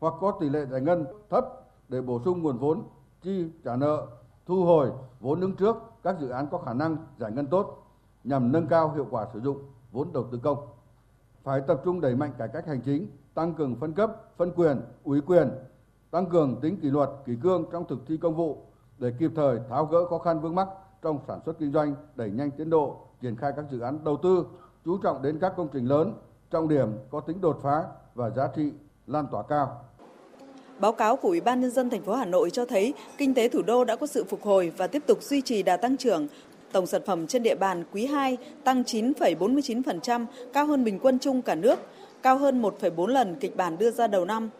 [0.00, 1.44] hoặc có tỷ lệ giải ngân thấp
[1.88, 2.82] để bổ sung nguồn vốn
[3.22, 4.06] chi trả nợ,
[4.46, 4.90] thu hồi
[5.20, 7.86] vốn đứng trước các dự án có khả năng giải ngân tốt
[8.24, 9.58] nhằm nâng cao hiệu quả sử dụng
[9.92, 10.58] vốn đầu tư công.
[11.44, 13.06] Phải tập trung đẩy mạnh cải cách hành chính,
[13.38, 15.48] tăng cường phân cấp, phân quyền, ủy quyền,
[16.10, 18.58] tăng cường tính kỷ luật, kỷ cương trong thực thi công vụ
[18.98, 20.68] để kịp thời tháo gỡ khó khăn vướng mắc
[21.02, 24.16] trong sản xuất kinh doanh, đẩy nhanh tiến độ, triển khai các dự án đầu
[24.22, 24.46] tư,
[24.84, 26.14] chú trọng đến các công trình lớn,
[26.50, 28.72] trọng điểm có tính đột phá và giá trị
[29.06, 29.84] lan tỏa cao.
[30.78, 33.48] Báo cáo của Ủy ban nhân dân thành phố Hà Nội cho thấy kinh tế
[33.48, 36.26] thủ đô đã có sự phục hồi và tiếp tục duy trì đà tăng trưởng.
[36.72, 41.42] Tổng sản phẩm trên địa bàn quý 2 tăng 9,49%, cao hơn bình quân chung
[41.42, 41.78] cả nước,
[42.22, 44.50] cao hơn 1,4 lần kịch bản đưa ra đầu năm.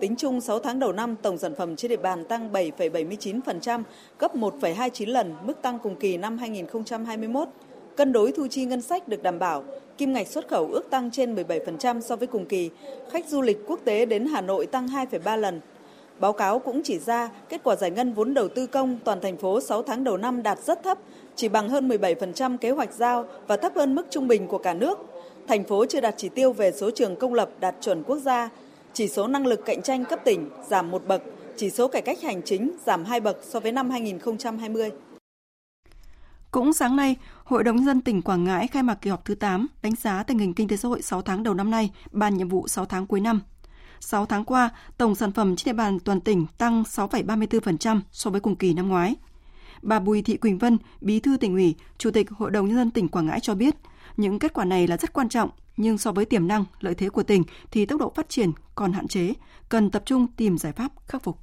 [0.00, 3.82] Tính chung 6 tháng đầu năm, tổng sản phẩm trên địa bàn tăng 7,79%,
[4.18, 7.48] gấp 1,29 lần mức tăng cùng kỳ năm 2021.
[7.96, 9.64] Cân đối thu chi ngân sách được đảm bảo,
[9.98, 12.70] kim ngạch xuất khẩu ước tăng trên 17% so với cùng kỳ,
[13.10, 15.60] khách du lịch quốc tế đến Hà Nội tăng 2,3 lần.
[16.18, 19.36] Báo cáo cũng chỉ ra kết quả giải ngân vốn đầu tư công toàn thành
[19.36, 20.98] phố 6 tháng đầu năm đạt rất thấp,
[21.36, 24.74] chỉ bằng hơn 17% kế hoạch giao và thấp hơn mức trung bình của cả
[24.74, 25.09] nước.
[25.50, 28.48] Thành phố chưa đạt chỉ tiêu về số trường công lập đạt chuẩn quốc gia,
[28.92, 31.22] chỉ số năng lực cạnh tranh cấp tỉnh giảm một bậc,
[31.56, 34.90] chỉ số cải cách hành chính giảm hai bậc so với năm 2020.
[36.50, 39.66] Cũng sáng nay, Hội đồng dân tỉnh Quảng Ngãi khai mạc kỳ họp thứ 8
[39.82, 42.48] đánh giá tình hình kinh tế xã hội 6 tháng đầu năm nay, bàn nhiệm
[42.48, 43.40] vụ 6 tháng cuối năm.
[44.00, 48.40] 6 tháng qua, tổng sản phẩm trên địa bàn toàn tỉnh tăng 6,34% so với
[48.40, 49.16] cùng kỳ năm ngoái.
[49.82, 52.90] Bà Bùi Thị Quỳnh Vân, Bí thư tỉnh ủy, Chủ tịch Hội đồng nhân dân
[52.90, 53.74] tỉnh Quảng Ngãi cho biết,
[54.16, 57.08] những kết quả này là rất quan trọng, nhưng so với tiềm năng, lợi thế
[57.08, 59.34] của tỉnh thì tốc độ phát triển còn hạn chế,
[59.68, 61.36] cần tập trung tìm giải pháp khắc phục.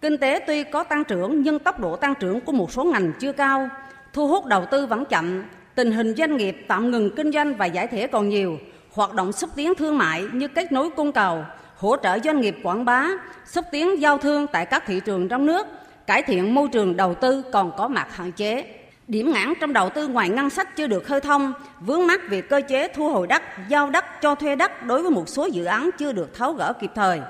[0.00, 3.12] Kinh tế tuy có tăng trưởng nhưng tốc độ tăng trưởng của một số ngành
[3.20, 3.68] chưa cao,
[4.12, 5.44] thu hút đầu tư vẫn chậm,
[5.74, 8.58] tình hình doanh nghiệp tạm ngừng kinh doanh và giải thể còn nhiều,
[8.92, 11.44] hoạt động xúc tiến thương mại như kết nối cung cầu,
[11.76, 13.08] hỗ trợ doanh nghiệp quảng bá,
[13.46, 15.66] xúc tiến giao thương tại các thị trường trong nước,
[16.06, 18.81] cải thiện môi trường đầu tư còn có mặt hạn chế.
[19.08, 22.42] Điểm ngãn trong đầu tư ngoài ngân sách chưa được khơi thông, vướng mắc về
[22.42, 25.64] cơ chế thu hồi đất, giao đất cho thuê đất đối với một số dự
[25.64, 27.20] án chưa được tháo gỡ kịp thời.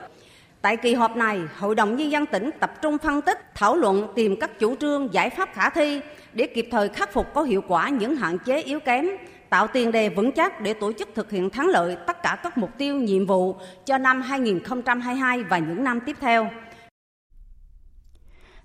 [0.63, 4.09] Tại kỳ họp này, Hội đồng Nhân dân tỉnh tập trung phân tích, thảo luận
[4.15, 6.01] tìm các chủ trương, giải pháp khả thi
[6.33, 9.07] để kịp thời khắc phục có hiệu quả những hạn chế yếu kém,
[9.51, 12.59] tạo tiền đề vững chắc để tổ chức thực hiện thắng lợi tất cả các
[12.59, 16.49] mục tiêu, nhiệm vụ cho năm 2022 và những năm tiếp theo.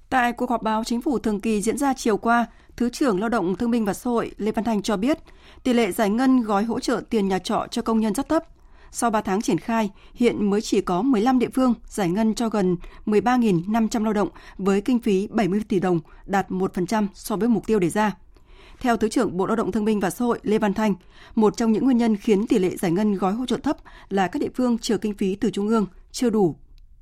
[0.10, 2.46] Tại cuộc họp báo chính phủ thường kỳ diễn ra chiều qua,
[2.78, 5.18] Thứ trưởng Lao động Thương binh và Xã hội Lê Văn Thành cho biết,
[5.64, 8.44] tỷ lệ giải ngân gói hỗ trợ tiền nhà trọ cho công nhân rất thấp.
[8.92, 12.50] Sau 3 tháng triển khai, hiện mới chỉ có 15 địa phương giải ngân cho
[12.50, 17.68] gần 13.500 lao động với kinh phí 70 tỷ đồng, đạt 1% so với mục
[17.68, 18.12] tiêu đề ra.
[18.80, 20.96] Theo Thứ trưởng Bộ Lao động Thương binh và Xã hội Lê Văn Thanh,
[21.36, 23.78] một trong những nguyên nhân khiến tỷ lệ giải ngân gói hỗ trợ thấp
[24.10, 26.56] là các địa phương chờ kinh phí từ trung ương chưa đủ,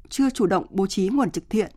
[0.10, 1.72] chưa chủ động bố trí nguồn trực thiện.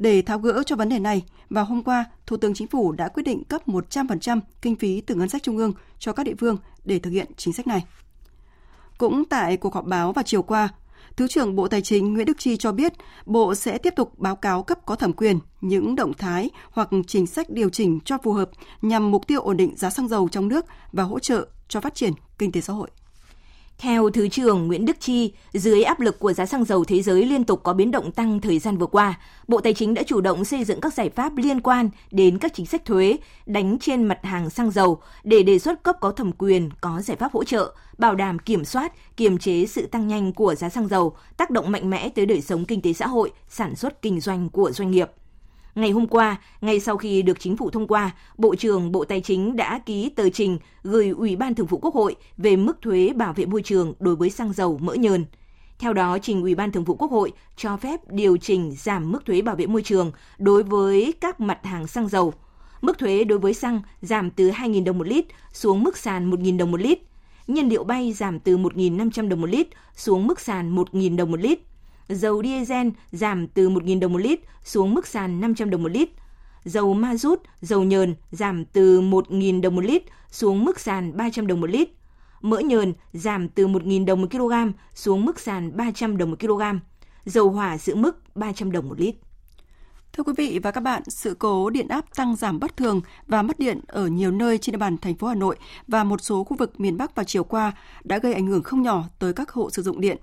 [0.00, 3.08] Để tháo gỡ cho vấn đề này, vào hôm qua, Thủ tướng Chính phủ đã
[3.08, 6.56] quyết định cấp 100% kinh phí từ ngân sách trung ương cho các địa phương
[6.84, 7.84] để thực hiện chính sách này.
[8.98, 10.68] Cũng tại cuộc họp báo vào chiều qua,
[11.16, 12.92] Thứ trưởng Bộ Tài chính Nguyễn Đức Chi cho biết,
[13.26, 17.26] Bộ sẽ tiếp tục báo cáo cấp có thẩm quyền những động thái hoặc chính
[17.26, 18.50] sách điều chỉnh cho phù hợp
[18.82, 21.94] nhằm mục tiêu ổn định giá xăng dầu trong nước và hỗ trợ cho phát
[21.94, 22.90] triển kinh tế xã hội.
[23.80, 27.26] Theo Thứ trưởng Nguyễn Đức Chi, dưới áp lực của giá xăng dầu thế giới
[27.26, 30.20] liên tục có biến động tăng thời gian vừa qua, Bộ Tài chính đã chủ
[30.20, 33.16] động xây dựng các giải pháp liên quan đến các chính sách thuế
[33.46, 37.16] đánh trên mặt hàng xăng dầu để đề xuất cấp có thẩm quyền có giải
[37.16, 40.88] pháp hỗ trợ, bảo đảm kiểm soát, kiềm chế sự tăng nhanh của giá xăng
[40.88, 44.20] dầu, tác động mạnh mẽ tới đời sống kinh tế xã hội, sản xuất kinh
[44.20, 45.10] doanh của doanh nghiệp.
[45.74, 49.20] Ngày hôm qua, ngay sau khi được chính phủ thông qua, Bộ trưởng Bộ Tài
[49.20, 53.12] chính đã ký tờ trình gửi Ủy ban Thường vụ Quốc hội về mức thuế
[53.16, 55.24] bảo vệ môi trường đối với xăng dầu mỡ nhờn.
[55.78, 59.26] Theo đó, trình Ủy ban Thường vụ Quốc hội cho phép điều chỉnh giảm mức
[59.26, 62.32] thuế bảo vệ môi trường đối với các mặt hàng xăng dầu.
[62.80, 66.58] Mức thuế đối với xăng giảm từ 2.000 đồng một lít xuống mức sàn 1.000
[66.58, 66.98] đồng một lít.
[67.46, 71.40] Nhiên liệu bay giảm từ 1.500 đồng một lít xuống mức sàn 1.000 đồng một
[71.40, 71.58] lít
[72.10, 76.08] dầu diesel giảm từ 1.000 đồng một lít xuống mức sàn 500 đồng một lít.
[76.64, 81.46] Dầu ma rút, dầu nhờn giảm từ 1.000 đồng một lít xuống mức sàn 300
[81.46, 81.88] đồng một lít.
[82.40, 84.52] Mỡ nhờn giảm từ 1.000 đồng một kg
[84.94, 86.62] xuống mức sàn 300 đồng một kg.
[87.24, 89.14] Dầu hỏa giữ mức 300 đồng một lít.
[90.12, 93.42] Thưa quý vị và các bạn, sự cố điện áp tăng giảm bất thường và
[93.42, 95.56] mất điện ở nhiều nơi trên địa bàn thành phố Hà Nội
[95.88, 97.72] và một số khu vực miền Bắc vào chiều qua
[98.04, 100.16] đã gây ảnh hưởng không nhỏ tới các hộ sử dụng điện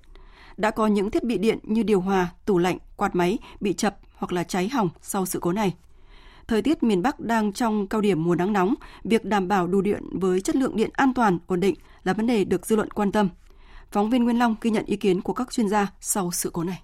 [0.58, 3.98] đã có những thiết bị điện như điều hòa, tủ lạnh, quạt máy bị chập
[4.16, 5.74] hoặc là cháy hỏng sau sự cố này.
[6.48, 9.82] Thời tiết miền Bắc đang trong cao điểm mùa nắng nóng, việc đảm bảo đủ
[9.82, 12.92] điện với chất lượng điện an toàn, ổn định là vấn đề được dư luận
[12.92, 13.30] quan tâm.
[13.92, 16.64] Phóng viên Nguyên Long ghi nhận ý kiến của các chuyên gia sau sự cố
[16.64, 16.82] này.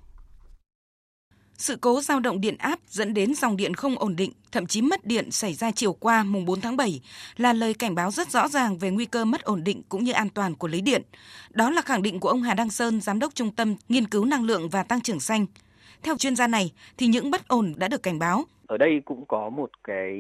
[1.63, 4.81] Sự cố dao động điện áp dẫn đến dòng điện không ổn định, thậm chí
[4.81, 7.01] mất điện xảy ra chiều qua mùng 4 tháng 7
[7.37, 10.11] là lời cảnh báo rất rõ ràng về nguy cơ mất ổn định cũng như
[10.11, 11.01] an toàn của lưới điện.
[11.49, 14.25] Đó là khẳng định của ông Hà Đăng Sơn, giám đốc Trung tâm Nghiên cứu
[14.25, 15.45] năng lượng và tăng trưởng xanh.
[16.03, 18.43] Theo chuyên gia này thì những bất ổn đã được cảnh báo.
[18.67, 20.13] Ở đây cũng có một cái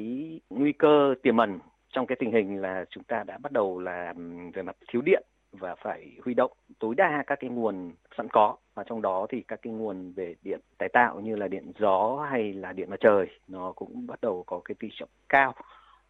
[0.49, 1.59] nguy cơ tiềm ẩn
[1.93, 4.13] trong cái tình hình là chúng ta đã bắt đầu là
[4.53, 8.55] về mặt thiếu điện và phải huy động tối đa các cái nguồn sẵn có.
[8.75, 12.27] Và trong đó thì các cái nguồn về điện tái tạo như là điện gió
[12.31, 15.53] hay là điện mặt trời nó cũng bắt đầu có cái tỷ trọng cao.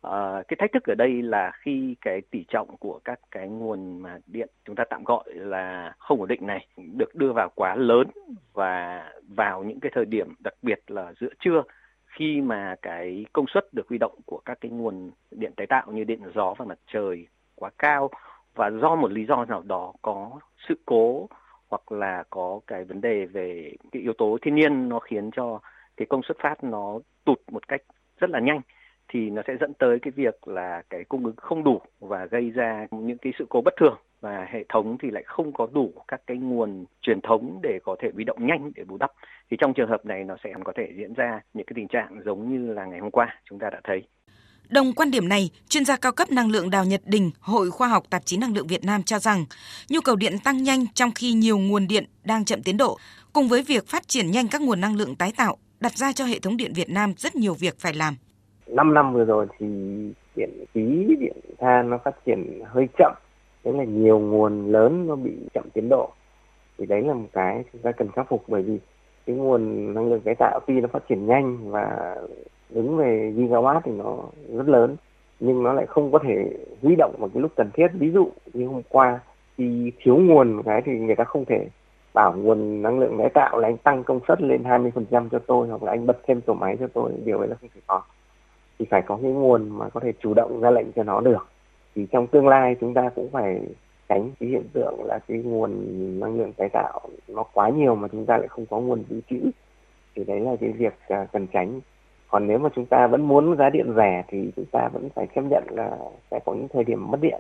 [0.02, 4.00] À, cái thách thức ở đây là khi cái tỷ trọng của các cái nguồn
[4.00, 7.76] mà điện chúng ta tạm gọi là không ổn định này được đưa vào quá
[7.76, 8.08] lớn
[8.54, 9.04] và
[9.36, 11.64] vào những cái thời điểm đặc biệt là giữa trưa
[12.06, 15.92] khi mà cái công suất được huy động của các cái nguồn điện tái tạo
[15.92, 18.10] như điện gió và mặt trời quá cao
[18.56, 21.28] và do một lý do nào đó có sự cố
[21.70, 25.60] hoặc là có cái vấn đề về cái yếu tố thiên nhiên nó khiến cho
[25.98, 27.82] cái công suất phát nó tụt một cách
[28.20, 28.62] rất là nhanh,
[29.08, 32.50] thì nó sẽ dẫn tới cái việc là cái cung ứng không đủ và gây
[32.50, 33.98] ra những cái sự cố bất thường.
[34.22, 37.96] Và hệ thống thì lại không có đủ các cái nguồn truyền thống để có
[38.00, 39.12] thể huy động nhanh để bù đắp.
[39.50, 42.22] Thì trong trường hợp này nó sẽ có thể diễn ra những cái tình trạng
[42.26, 44.04] giống như là ngày hôm qua chúng ta đã thấy.
[44.70, 47.88] Đồng quan điểm này, chuyên gia cao cấp năng lượng Đào Nhật Đình, Hội Khoa
[47.88, 49.46] học Tạp chí Năng lượng Việt Nam cho rằng,
[49.90, 52.98] nhu cầu điện tăng nhanh trong khi nhiều nguồn điện đang chậm tiến độ,
[53.34, 56.26] cùng với việc phát triển nhanh các nguồn năng lượng tái tạo, đặt ra cho
[56.26, 58.16] hệ thống điện Việt Nam rất nhiều việc phải làm.
[58.68, 59.66] 5 năm vừa rồi thì
[60.36, 63.14] điện khí, điện than nó phát triển hơi chậm,
[63.64, 66.14] thế là nhiều nguồn lớn nó bị chậm tiến độ.
[66.78, 68.80] Thì đấy là một cái chúng ta cần khắc phục bởi vì
[69.26, 72.16] cái nguồn năng lượng tái tạo tuy nó phát triển nhanh và
[72.70, 74.18] đứng về gigawatt thì nó
[74.54, 74.96] rất lớn,
[75.40, 77.88] nhưng nó lại không có thể huy động vào cái lúc cần thiết.
[77.94, 79.20] Ví dụ như hôm qua,
[79.58, 81.68] khi thiếu nguồn cái thì người ta không thể
[82.14, 85.68] bảo nguồn năng lượng tái tạo là anh tăng công suất lên 20% cho tôi,
[85.68, 87.12] hoặc là anh bật thêm tổ máy cho tôi.
[87.26, 88.02] Điều ấy là không thể có.
[88.80, 91.48] Thì phải có cái nguồn mà có thể chủ động ra lệnh cho nó được.
[91.96, 93.62] Thì trong tương lai chúng ta cũng phải
[94.10, 95.72] tránh cái hiện tượng là cái nguồn
[96.20, 99.22] năng lượng tái tạo nó quá nhiều mà chúng ta lại không có nguồn dự
[99.30, 99.40] trữ.
[100.16, 101.80] Thì đấy là cái việc à, cần tránh
[102.34, 105.28] còn nếu mà chúng ta vẫn muốn giá điện rẻ thì chúng ta vẫn phải
[105.36, 105.98] chấp nhận là
[106.32, 107.40] sẽ có những thời điểm mất điện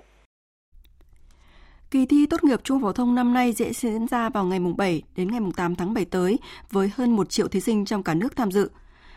[1.91, 5.03] Kỳ thi tốt nghiệp trung phổ thông năm nay sẽ diễn ra vào ngày 7
[5.15, 6.39] đến ngày 8 tháng 7 tới
[6.71, 8.69] với hơn 1 triệu thí sinh trong cả nước tham dự.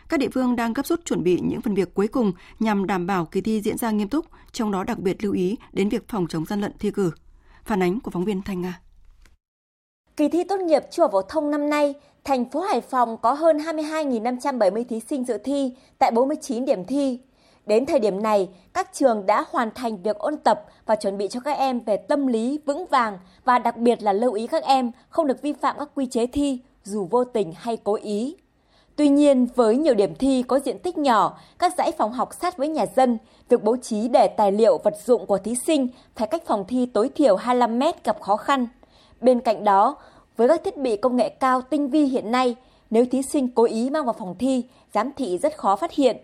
[0.09, 3.07] Các địa phương đang gấp rút chuẩn bị những phần việc cuối cùng nhằm đảm
[3.07, 6.07] bảo kỳ thi diễn ra nghiêm túc, trong đó đặc biệt lưu ý đến việc
[6.07, 7.11] phòng chống gian lận thi cử.
[7.63, 8.79] Phản ánh của phóng viên Thanh Nga.
[10.17, 13.33] Kỳ thi tốt nghiệp trung học phổ thông năm nay, thành phố Hải Phòng có
[13.33, 17.19] hơn 22.570 thí sinh dự thi tại 49 điểm thi.
[17.65, 21.27] Đến thời điểm này, các trường đã hoàn thành việc ôn tập và chuẩn bị
[21.27, 24.63] cho các em về tâm lý vững vàng và đặc biệt là lưu ý các
[24.63, 28.35] em không được vi phạm các quy chế thi dù vô tình hay cố ý.
[28.95, 32.57] Tuy nhiên, với nhiều điểm thi có diện tích nhỏ, các dãy phòng học sát
[32.57, 33.17] với nhà dân,
[33.49, 36.85] việc bố trí để tài liệu vật dụng của thí sinh phải cách phòng thi
[36.85, 38.67] tối thiểu 25 mét gặp khó khăn.
[39.21, 39.97] Bên cạnh đó,
[40.37, 42.55] với các thiết bị công nghệ cao tinh vi hiện nay,
[42.89, 46.17] nếu thí sinh cố ý mang vào phòng thi, giám thị rất khó phát hiện.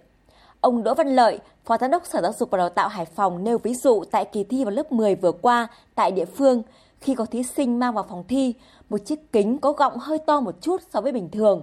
[0.62, 3.44] Ông Đỗ Văn Lợi, Phó Giám đốc Sở Giáo dục và Đào tạo Hải Phòng
[3.44, 6.64] nêu ví dụ tại kỳ thi vào lớp 10 vừa qua tại địa phương,
[7.00, 8.54] khi có thí sinh mang vào phòng thi,
[8.90, 11.62] một chiếc kính có gọng hơi to một chút so với bình thường.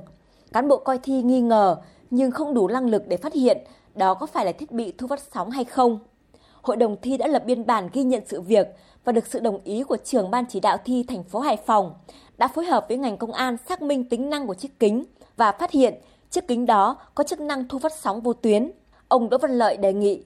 [0.53, 1.77] Cán bộ coi thi nghi ngờ
[2.11, 3.59] nhưng không đủ năng lực để phát hiện
[3.95, 5.99] đó có phải là thiết bị thu phát sóng hay không.
[6.63, 8.67] Hội đồng thi đã lập biên bản ghi nhận sự việc
[9.05, 11.95] và được sự đồng ý của trưởng ban chỉ đạo thi thành phố Hải Phòng
[12.39, 15.05] đã phối hợp với ngành công an xác minh tính năng của chiếc kính
[15.37, 15.95] và phát hiện
[16.31, 18.71] chiếc kính đó có chức năng thu phát sóng vô tuyến.
[19.09, 20.23] Ông Đỗ Văn Lợi đề nghị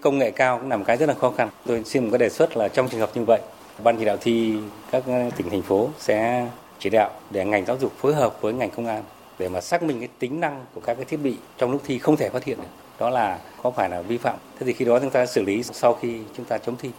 [0.00, 1.48] công nghệ cao cũng là một cái rất là khó khăn.
[1.66, 3.40] Tôi xin một cái đề xuất là trong trường hợp như vậy,
[3.82, 4.56] ban chỉ đạo thi
[4.90, 5.04] các
[5.36, 6.46] tỉnh thành phố sẽ
[6.78, 9.04] chỉ đạo để ngành giáo dục phối hợp với ngành công an
[9.38, 11.98] để mà xác minh cái tính năng của các cái thiết bị trong lúc thi
[11.98, 14.84] không thể phát hiện được đó là có phải là vi phạm thế thì khi
[14.84, 16.90] đó chúng ta xử lý sau khi chúng ta chống thi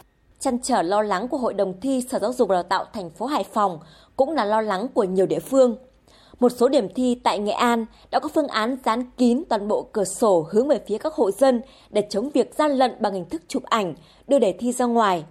[0.44, 3.10] chăn trở lo lắng của hội đồng thi sở giáo dục và đào tạo thành
[3.10, 3.80] phố hải phòng
[4.16, 5.78] cũng là lo lắng của nhiều địa phương
[6.40, 9.88] một số điểm thi tại Nghệ An đã có phương án dán kín toàn bộ
[9.92, 13.26] cửa sổ hướng về phía các hộ dân để chống việc gian lận bằng hình
[13.30, 13.96] thức chụp ảnh,
[14.28, 15.24] đưa đề thi ra ngoài.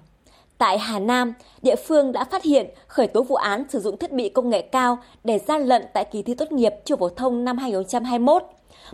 [0.58, 4.12] Tại Hà Nam, địa phương đã phát hiện khởi tố vụ án sử dụng thiết
[4.12, 7.44] bị công nghệ cao để gian lận tại kỳ thi tốt nghiệp trung phổ thông
[7.44, 8.42] năm 2021.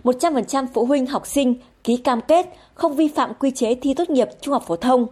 [0.03, 4.09] 100% phụ huynh học sinh ký cam kết không vi phạm quy chế thi tốt
[4.09, 5.07] nghiệp trung học phổ thông.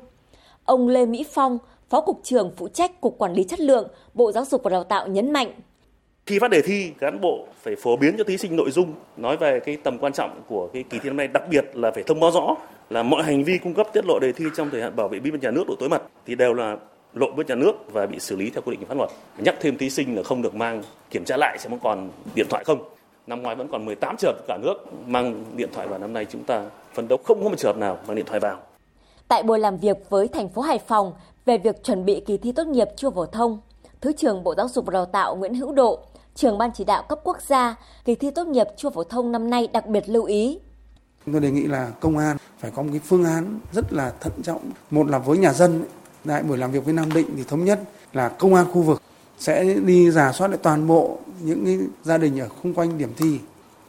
[0.67, 1.57] Ông Lê Mỹ Phong,
[1.89, 4.83] Phó Cục trưởng phụ trách Cục Quản lý Chất lượng, Bộ Giáo dục và Đào
[4.83, 5.51] tạo nhấn mạnh.
[6.25, 9.37] Khi phát đề thi, cán bộ phải phổ biến cho thí sinh nội dung nói
[9.37, 12.03] về cái tầm quan trọng của cái kỳ thi năm nay, đặc biệt là phải
[12.03, 12.55] thông báo rõ
[12.89, 15.19] là mọi hành vi cung cấp tiết lộ đề thi trong thời hạn bảo vệ
[15.19, 16.77] bí mật nhà nước độ tối mật thì đều là
[17.13, 19.09] lộ bước nhà nước và bị xử lý theo quy định của pháp luật.
[19.37, 22.63] Nhắc thêm thí sinh là không được mang kiểm tra lại xem còn điện thoại
[22.63, 22.89] không.
[23.27, 24.73] Năm ngoái vẫn còn 18 trường cả nước
[25.07, 27.97] mang điện thoại vào năm nay chúng ta phấn đấu không có một trường nào
[28.07, 28.66] mang điện thoại vào.
[29.27, 31.13] Tại buổi làm việc với thành phố Hải Phòng
[31.45, 33.59] về việc chuẩn bị kỳ thi tốt nghiệp trung phổ thông,
[34.01, 35.99] Thứ trưởng Bộ Giáo dục và Đào tạo Nguyễn Hữu Độ,
[36.35, 39.49] trưởng ban chỉ đạo cấp quốc gia kỳ thi tốt nghiệp trung phổ thông năm
[39.49, 40.59] nay đặc biệt lưu ý.
[41.31, 44.33] Tôi đề nghị là công an phải có một cái phương án rất là thận
[44.43, 44.61] trọng.
[44.91, 45.83] Một là với nhà dân,
[46.27, 47.79] tại buổi làm việc với Nam Định thì thống nhất
[48.13, 49.01] là công an khu vực
[49.39, 53.13] sẽ đi giả soát lại toàn bộ những cái gia đình ở xung quanh điểm
[53.17, 53.39] thi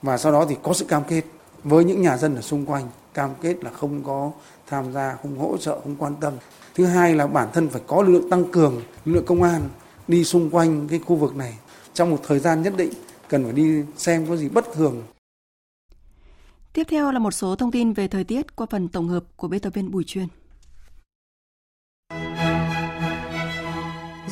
[0.02, 1.22] và sau đó thì có sự cam kết
[1.64, 4.32] với những nhà dân ở xung quanh cam kết là không có
[4.66, 6.32] tham gia, không hỗ trợ, không quan tâm.
[6.74, 9.68] Thứ hai là bản thân phải có lực lượng tăng cường, lực lượng công an
[10.08, 11.58] đi xung quanh cái khu vực này.
[11.94, 12.92] Trong một thời gian nhất định,
[13.28, 15.02] cần phải đi xem có gì bất thường.
[16.72, 19.48] Tiếp theo là một số thông tin về thời tiết qua phần tổng hợp của
[19.48, 20.26] biên tập viên Bùi Chuyên.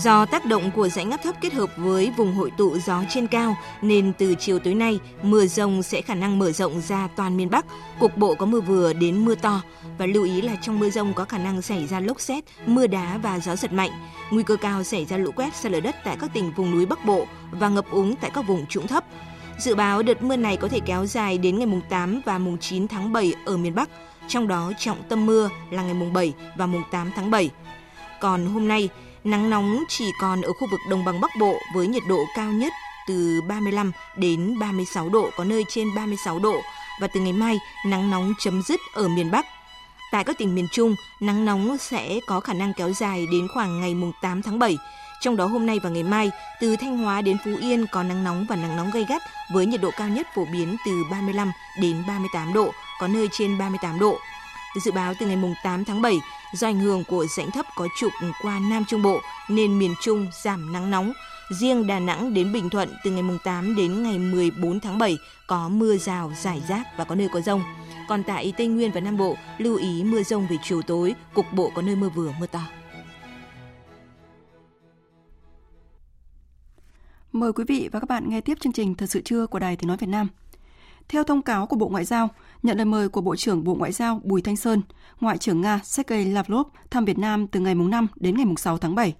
[0.02, 3.26] Do tác động của rãnh áp thấp kết hợp với vùng hội tụ gió trên
[3.26, 7.36] cao nên từ chiều tối nay, mưa rông sẽ khả năng mở rộng ra toàn
[7.36, 7.66] miền Bắc,
[8.00, 9.62] cục bộ có mưa vừa đến mưa to
[9.98, 12.86] và lưu ý là trong mưa rông có khả năng xảy ra lốc xét, mưa
[12.86, 13.90] đá và gió giật mạnh.
[14.30, 16.86] Nguy cơ cao xảy ra lũ quét, sạt lở đất tại các tỉnh vùng núi
[16.86, 19.04] Bắc Bộ và ngập úng tại các vùng trũng thấp.
[19.58, 22.58] Dự báo đợt mưa này có thể kéo dài đến ngày mùng 8 và mùng
[22.58, 23.88] 9 tháng 7 ở miền Bắc,
[24.28, 27.50] trong đó trọng tâm mưa là ngày mùng 7 và mùng 8 tháng 7.
[28.20, 28.88] Còn hôm nay,
[29.26, 32.52] Nắng nóng chỉ còn ở khu vực đồng bằng Bắc Bộ với nhiệt độ cao
[32.52, 32.72] nhất
[33.06, 36.60] từ 35 đến 36 độ, có nơi trên 36 độ
[37.00, 39.46] và từ ngày mai nắng nóng chấm dứt ở miền Bắc.
[40.12, 43.80] Tại các tỉnh miền Trung, nắng nóng sẽ có khả năng kéo dài đến khoảng
[43.80, 44.78] ngày mùng 8 tháng 7.
[45.20, 48.24] Trong đó hôm nay và ngày mai, từ Thanh Hóa đến Phú Yên có nắng
[48.24, 51.52] nóng và nắng nóng gay gắt với nhiệt độ cao nhất phổ biến từ 35
[51.80, 54.18] đến 38 độ, có nơi trên 38 độ.
[54.84, 56.20] Dự báo từ ngày mùng 8 tháng 7,
[56.52, 58.12] do ảnh hưởng của rãnh thấp có trục
[58.42, 61.12] qua Nam Trung Bộ nên miền Trung giảm nắng nóng.
[61.50, 65.18] Riêng Đà Nẵng đến Bình Thuận từ ngày mùng 8 đến ngày 14 tháng 7
[65.46, 67.62] có mưa rào, rải rác và có nơi có rông.
[68.08, 71.46] Còn tại Tây Nguyên và Nam Bộ, lưu ý mưa rông về chiều tối, cục
[71.52, 72.60] bộ có nơi mưa vừa, mưa to.
[77.32, 79.76] Mời quý vị và các bạn nghe tiếp chương trình Thật sự trưa của Đài
[79.76, 80.28] Tiếng Nói Việt Nam.
[81.08, 82.28] Theo thông cáo của Bộ Ngoại giao,
[82.62, 84.82] nhận lời mời của Bộ trưởng Bộ Ngoại giao Bùi Thanh Sơn,
[85.20, 88.94] Ngoại trưởng Nga Sergei Lavrov thăm Việt Nam từ ngày 5 đến ngày 6 tháng
[88.94, 89.14] 7.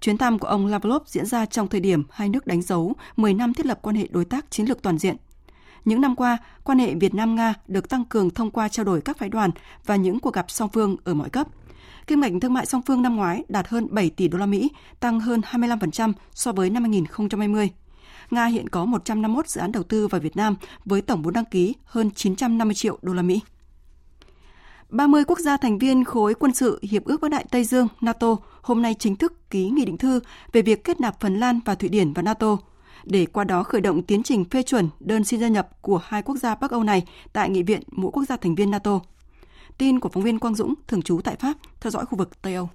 [0.00, 3.34] Chuyến thăm của ông Lavrov diễn ra trong thời điểm hai nước đánh dấu 10
[3.34, 5.16] năm thiết lập quan hệ đối tác chiến lược toàn diện.
[5.84, 9.18] Những năm qua, quan hệ Việt Nam-Nga được tăng cường thông qua trao đổi các
[9.18, 9.50] phái đoàn
[9.86, 11.48] và những cuộc gặp song phương ở mọi cấp.
[12.06, 14.70] Kim ngạch thương mại song phương năm ngoái đạt hơn 7 tỷ đô la Mỹ,
[15.00, 17.70] tăng hơn 25% so với năm 2020.
[18.30, 21.44] Nga hiện có 151 dự án đầu tư vào Việt Nam với tổng vốn đăng
[21.44, 23.40] ký hơn 950 triệu đô la Mỹ.
[24.88, 28.36] 30 quốc gia thành viên khối quân sự Hiệp ước Bắc Đại Tây Dương NATO
[28.62, 30.20] hôm nay chính thức ký nghị định thư
[30.52, 32.56] về việc kết nạp Phần Lan và Thụy Điển vào NATO,
[33.04, 36.22] để qua đó khởi động tiến trình phê chuẩn đơn xin gia nhập của hai
[36.22, 39.00] quốc gia Bắc Âu này tại Nghị viện mỗi quốc gia thành viên NATO.
[39.78, 42.54] Tin của phóng viên Quang Dũng, thường trú tại Pháp, theo dõi khu vực Tây
[42.54, 42.68] Âu.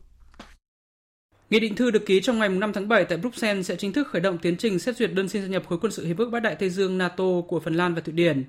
[1.51, 4.07] Nghị định thư được ký trong ngày 5 tháng 7 tại Bruxelles sẽ chính thức
[4.07, 6.29] khởi động tiến trình xét duyệt đơn xin gia nhập khối quân sự Hiệp ước
[6.29, 8.43] Bắc Đại Tây Dương NATO của Phần Lan và Thụy Điển.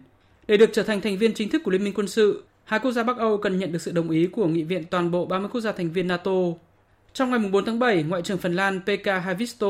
[0.46, 2.92] Để được trở thành thành viên chính thức của Liên minh quân sự, hai quốc
[2.92, 5.48] gia Bắc Âu cần nhận được sự đồng ý của nghị viện toàn bộ 30
[5.52, 6.32] quốc gia thành viên NATO.
[7.12, 9.68] Trong ngày 4 tháng 7, Ngoại trưởng Phần Lan Pekka Haavisto,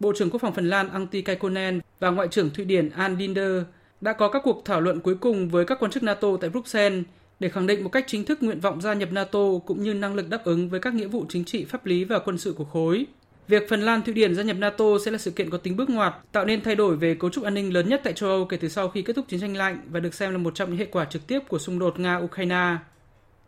[0.00, 3.62] Bộ trưởng Quốc phòng Phần Lan Antti Kaikkonen và Ngoại trưởng Thụy Điển Ann Linder
[4.00, 7.04] đã có các cuộc thảo luận cuối cùng với các quan chức NATO tại Bruxelles
[7.42, 10.14] để khẳng định một cách chính thức nguyện vọng gia nhập NATO cũng như năng
[10.14, 12.64] lực đáp ứng với các nghĩa vụ chính trị, pháp lý và quân sự của
[12.64, 13.06] khối.
[13.48, 15.90] Việc Phần Lan Thụy Điển gia nhập NATO sẽ là sự kiện có tính bước
[15.90, 18.44] ngoặt, tạo nên thay đổi về cấu trúc an ninh lớn nhất tại châu Âu
[18.44, 20.70] kể từ sau khi kết thúc chiến tranh lạnh và được xem là một trong
[20.70, 22.76] những hệ quả trực tiếp của xung đột Nga-Ukraine.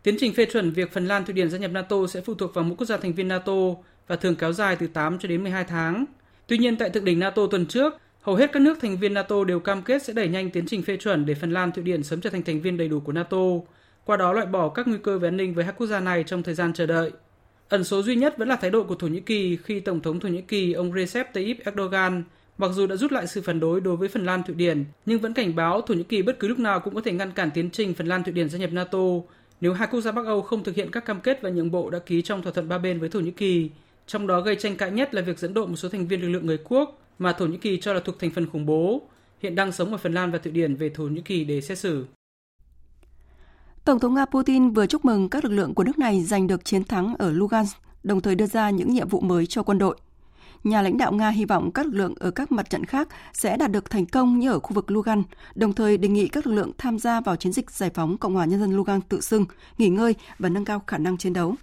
[0.03, 2.53] Tiến trình phê chuẩn việc Phần Lan Thụy Điển gia nhập NATO sẽ phụ thuộc
[2.53, 3.53] vào mỗi quốc gia thành viên NATO
[4.07, 6.05] và thường kéo dài từ 8 cho đến 12 tháng.
[6.47, 9.43] Tuy nhiên tại thượng đỉnh NATO tuần trước, hầu hết các nước thành viên NATO
[9.43, 12.03] đều cam kết sẽ đẩy nhanh tiến trình phê chuẩn để Phần Lan Thụy Điển
[12.03, 13.37] sớm trở thành thành viên đầy đủ của NATO
[14.05, 16.23] qua đó loại bỏ các nguy cơ về an ninh với hai quốc gia này
[16.23, 17.11] trong thời gian chờ đợi.
[17.69, 20.19] Ẩn số duy nhất vẫn là thái độ của Thổ Nhĩ Kỳ khi Tổng thống
[20.19, 22.23] Thổ Nhĩ Kỳ ông Recep Tayyip Erdogan
[22.57, 25.19] mặc dù đã rút lại sự phản đối đối với Phần Lan Thụy Điển, nhưng
[25.19, 27.51] vẫn cảnh báo Thổ Nhĩ Kỳ bất cứ lúc nào cũng có thể ngăn cản
[27.51, 28.99] tiến trình Phần Lan Thụy Điển gia nhập NATO
[29.61, 31.89] nếu hai quốc gia Bắc Âu không thực hiện các cam kết và nhượng bộ
[31.89, 33.69] đã ký trong thỏa thuận ba bên với Thổ Nhĩ Kỳ.
[34.07, 36.29] Trong đó gây tranh cãi nhất là việc dẫn độ một số thành viên lực
[36.29, 39.01] lượng người quốc mà Thổ Nhĩ Kỳ cho là thuộc thành phần khủng bố,
[39.39, 41.77] hiện đang sống ở Phần Lan và Thụy Điển về Thổ Nhĩ Kỳ để xét
[41.77, 42.05] xử.
[43.85, 46.65] Tổng thống Nga Putin vừa chúc mừng các lực lượng của nước này giành được
[46.65, 49.97] chiến thắng ở Lugansk, đồng thời đưa ra những nhiệm vụ mới cho quân đội.
[50.63, 53.57] Nhà lãnh đạo Nga hy vọng các lực lượng ở các mặt trận khác sẽ
[53.57, 56.53] đạt được thành công như ở khu vực Lugansk, đồng thời đề nghị các lực
[56.53, 59.45] lượng tham gia vào chiến dịch giải phóng Cộng hòa Nhân dân Lugansk tự xưng,
[59.77, 61.55] nghỉ ngơi và nâng cao khả năng chiến đấu.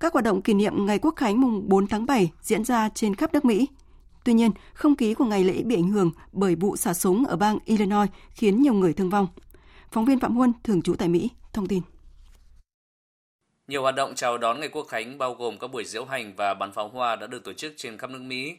[0.00, 3.14] Các hoạt động kỷ niệm ngày Quốc khánh mùng 4 tháng 7 diễn ra trên
[3.14, 3.68] khắp nước Mỹ.
[4.24, 7.36] Tuy nhiên, không khí của ngày lễ bị ảnh hưởng bởi vụ xả súng ở
[7.36, 9.26] bang Illinois khiến nhiều người thương vong.
[9.90, 11.82] Phóng viên Phạm Huân, thường trú tại Mỹ, thông tin.
[13.68, 16.54] Nhiều hoạt động chào đón ngày Quốc khánh bao gồm các buổi diễu hành và
[16.54, 18.56] bắn pháo hoa đã được tổ chức trên khắp nước Mỹ.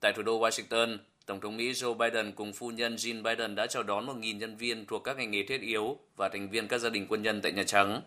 [0.00, 3.66] Tại thủ đô Washington, Tổng thống Mỹ Joe Biden cùng phu nhân Jill Biden đã
[3.66, 6.78] chào đón 1.000 nhân viên thuộc các ngành nghề thiết yếu và thành viên các
[6.78, 8.00] gia đình quân nhân tại Nhà Trắng.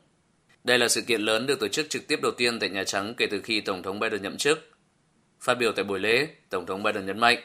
[0.64, 3.14] Đây là sự kiện lớn được tổ chức trực tiếp đầu tiên tại Nhà Trắng
[3.18, 4.72] kể từ khi Tổng thống Biden nhậm chức.
[5.40, 7.38] Phát biểu tại buổi lễ, Tổng thống Biden nhấn mạnh.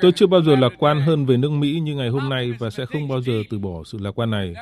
[0.00, 2.70] Tôi chưa bao giờ lạc quan hơn về nước Mỹ như ngày hôm nay và
[2.70, 4.54] sẽ không bao giờ từ bỏ sự lạc quan này.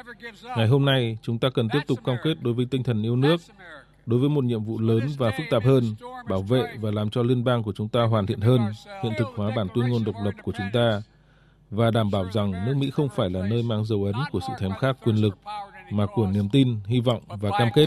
[0.57, 3.17] Ngày hôm nay, chúng ta cần tiếp tục cam kết đối với tinh thần yêu
[3.17, 3.37] nước,
[4.07, 5.85] đối với một nhiệm vụ lớn và phức tạp hơn,
[6.29, 8.61] bảo vệ và làm cho liên bang của chúng ta hoàn thiện hơn,
[9.03, 11.03] hiện thực hóa bản tuyên ngôn độc lập của chúng ta
[11.71, 14.53] và đảm bảo rằng nước Mỹ không phải là nơi mang dấu ấn của sự
[14.59, 15.39] thèm khát quyền lực
[15.91, 17.87] mà của niềm tin, hy vọng và cam kết.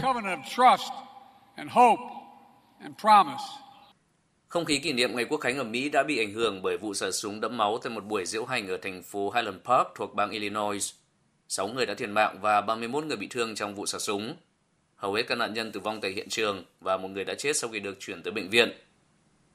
[4.50, 6.94] Không khí kỷ niệm Ngày Quốc khánh ở Mỹ đã bị ảnh hưởng bởi vụ
[6.94, 10.14] xả súng đẫm máu tại một buổi diễu hành ở thành phố Highland Park thuộc
[10.14, 10.92] bang Illinois.
[11.48, 14.36] 6 người đã thiệt mạng và 31 người bị thương trong vụ xả súng.
[14.96, 17.56] Hầu hết các nạn nhân tử vong tại hiện trường và một người đã chết
[17.56, 18.72] sau khi được chuyển tới bệnh viện.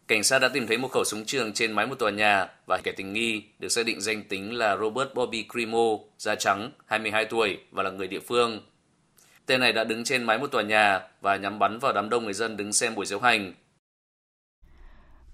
[0.08, 2.82] Cảnh sát đã tìm thấy một khẩu súng trường trên mái một tòa nhà và
[2.84, 7.26] kẻ tình nghi được xác định danh tính là Robert Bobby Crimo, da trắng, 22
[7.26, 8.62] tuổi và là người địa phương.
[9.46, 12.24] Tên này đã đứng trên mái một tòa nhà và nhắm bắn vào đám đông
[12.24, 13.54] người dân đứng xem buổi diễu hành.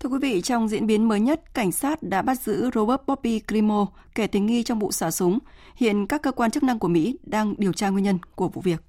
[0.01, 3.41] Thưa quý vị, trong diễn biến mới nhất, cảnh sát đã bắt giữ Robert Bobby
[3.47, 5.39] Crimo, kẻ tình nghi trong vụ xả súng.
[5.75, 8.61] Hiện các cơ quan chức năng của Mỹ đang điều tra nguyên nhân của vụ
[8.61, 8.83] việc.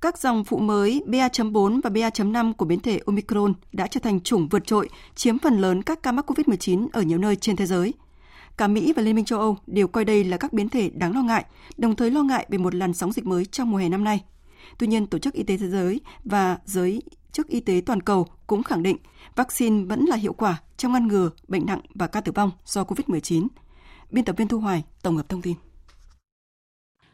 [0.00, 4.48] Các dòng phụ mới BA.4 và BA.5 của biến thể Omicron đã trở thành chủng
[4.48, 7.94] vượt trội, chiếm phần lớn các ca mắc COVID-19 ở nhiều nơi trên thế giới.
[8.56, 11.14] Cả Mỹ và Liên minh châu Âu đều coi đây là các biến thể đáng
[11.14, 11.44] lo ngại,
[11.76, 14.24] đồng thời lo ngại về một làn sóng dịch mới trong mùa hè năm nay.
[14.78, 18.26] Tuy nhiên, Tổ chức Y tế Thế giới và giới chức y tế toàn cầu
[18.46, 18.96] cũng khẳng định
[19.36, 22.82] vaccine vẫn là hiệu quả trong ngăn ngừa bệnh nặng và ca tử vong do
[22.82, 23.46] COVID-19.
[24.10, 25.54] Biên tập viên Thu Hoài tổng hợp thông tin.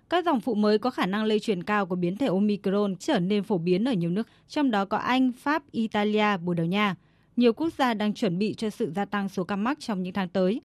[0.08, 3.18] Các dòng phụ mới có khả năng lây truyền cao của biến thể Omicron trở
[3.18, 6.94] nên phổ biến ở nhiều nước, trong đó có Anh, Pháp, Italia, Bồ Đào Nha.
[7.36, 10.12] Nhiều quốc gia đang chuẩn bị cho sự gia tăng số ca mắc trong những
[10.12, 10.60] tháng tới.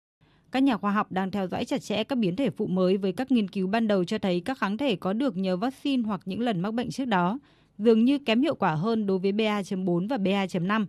[0.53, 3.13] Các nhà khoa học đang theo dõi chặt chẽ các biến thể phụ mới với
[3.13, 6.21] các nghiên cứu ban đầu cho thấy các kháng thể có được nhờ vaccine hoặc
[6.25, 7.39] những lần mắc bệnh trước đó,
[7.79, 10.87] dường như kém hiệu quả hơn đối với BA.4 và BA.5.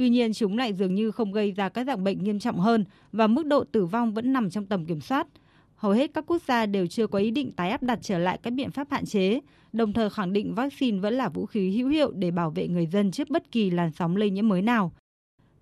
[0.00, 2.84] Tuy nhiên, chúng lại dường như không gây ra các dạng bệnh nghiêm trọng hơn
[3.12, 5.26] và mức độ tử vong vẫn nằm trong tầm kiểm soát–
[5.80, 8.38] hầu hết các quốc gia đều chưa có ý định tái áp đặt trở lại
[8.42, 9.40] các biện pháp hạn chế,
[9.72, 12.86] đồng thời khẳng định vaccine vẫn là vũ khí hữu hiệu để bảo vệ người
[12.86, 14.92] dân trước bất kỳ làn sóng lây nhiễm mới nào.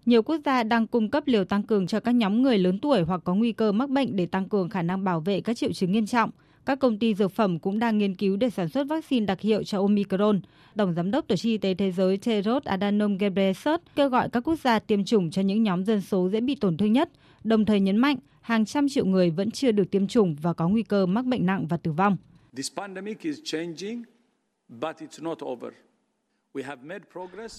[0.06, 3.02] Nhiều quốc gia đang cung cấp liều tăng cường cho các nhóm người lớn tuổi
[3.02, 5.72] hoặc có nguy cơ mắc bệnh để tăng cường khả năng bảo vệ các triệu
[5.72, 6.30] chứng nghiêm trọng.
[6.68, 9.62] Các công ty dược phẩm cũng đang nghiên cứu để sản xuất vaccine đặc hiệu
[9.62, 10.40] cho Omicron.
[10.76, 14.40] Tổng giám đốc Tổ chức Y tế Thế giới Tedros Adhanom Ghebreyesus kêu gọi các
[14.40, 17.10] quốc gia tiêm chủng cho những nhóm dân số dễ bị tổn thương nhất,
[17.44, 20.68] đồng thời nhấn mạnh hàng trăm triệu người vẫn chưa được tiêm chủng và có
[20.68, 22.16] nguy cơ mắc bệnh nặng và tử vong.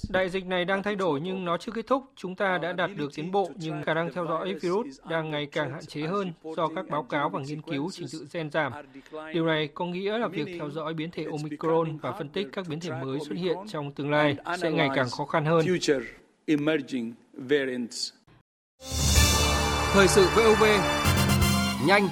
[0.09, 2.03] Đại dịch này đang thay đổi nhưng nó chưa kết thúc.
[2.15, 5.45] Chúng ta đã đạt được tiến bộ nhưng khả năng theo dõi virus đang ngày
[5.45, 8.73] càng hạn chế hơn do các báo cáo và nghiên cứu trình tự gen giảm.
[9.33, 12.65] Điều này có nghĩa là việc theo dõi biến thể Omicron và phân tích các
[12.69, 15.65] biến thể mới xuất hiện trong tương lai sẽ ngày càng khó khăn hơn.
[19.93, 20.63] Thời sự VOV
[21.87, 22.09] nhanh,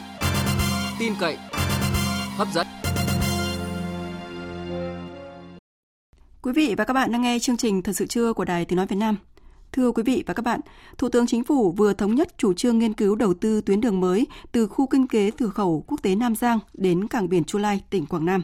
[1.00, 1.38] tin cậy,
[2.38, 2.77] hấp dẫn.
[6.42, 8.78] Quý vị và các bạn đang nghe chương trình Thật sự trưa của Đài Tiếng
[8.78, 9.18] Nói Việt Nam.
[9.72, 10.60] Thưa quý vị và các bạn,
[10.98, 14.00] Thủ tướng Chính phủ vừa thống nhất chủ trương nghiên cứu đầu tư tuyến đường
[14.00, 17.60] mới từ khu kinh tế cửa khẩu quốc tế Nam Giang đến cảng biển Chu
[17.60, 18.44] Lai, tỉnh Quảng Nam.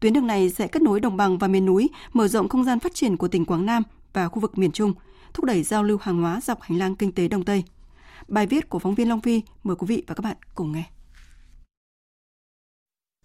[0.00, 2.80] Tuyến đường này sẽ kết nối đồng bằng và miền núi, mở rộng không gian
[2.80, 4.94] phát triển của tỉnh Quảng Nam và khu vực miền Trung,
[5.34, 7.64] thúc đẩy giao lưu hàng hóa dọc hành lang kinh tế Đông Tây.
[8.28, 10.84] Bài viết của phóng viên Long Phi mời quý vị và các bạn cùng nghe.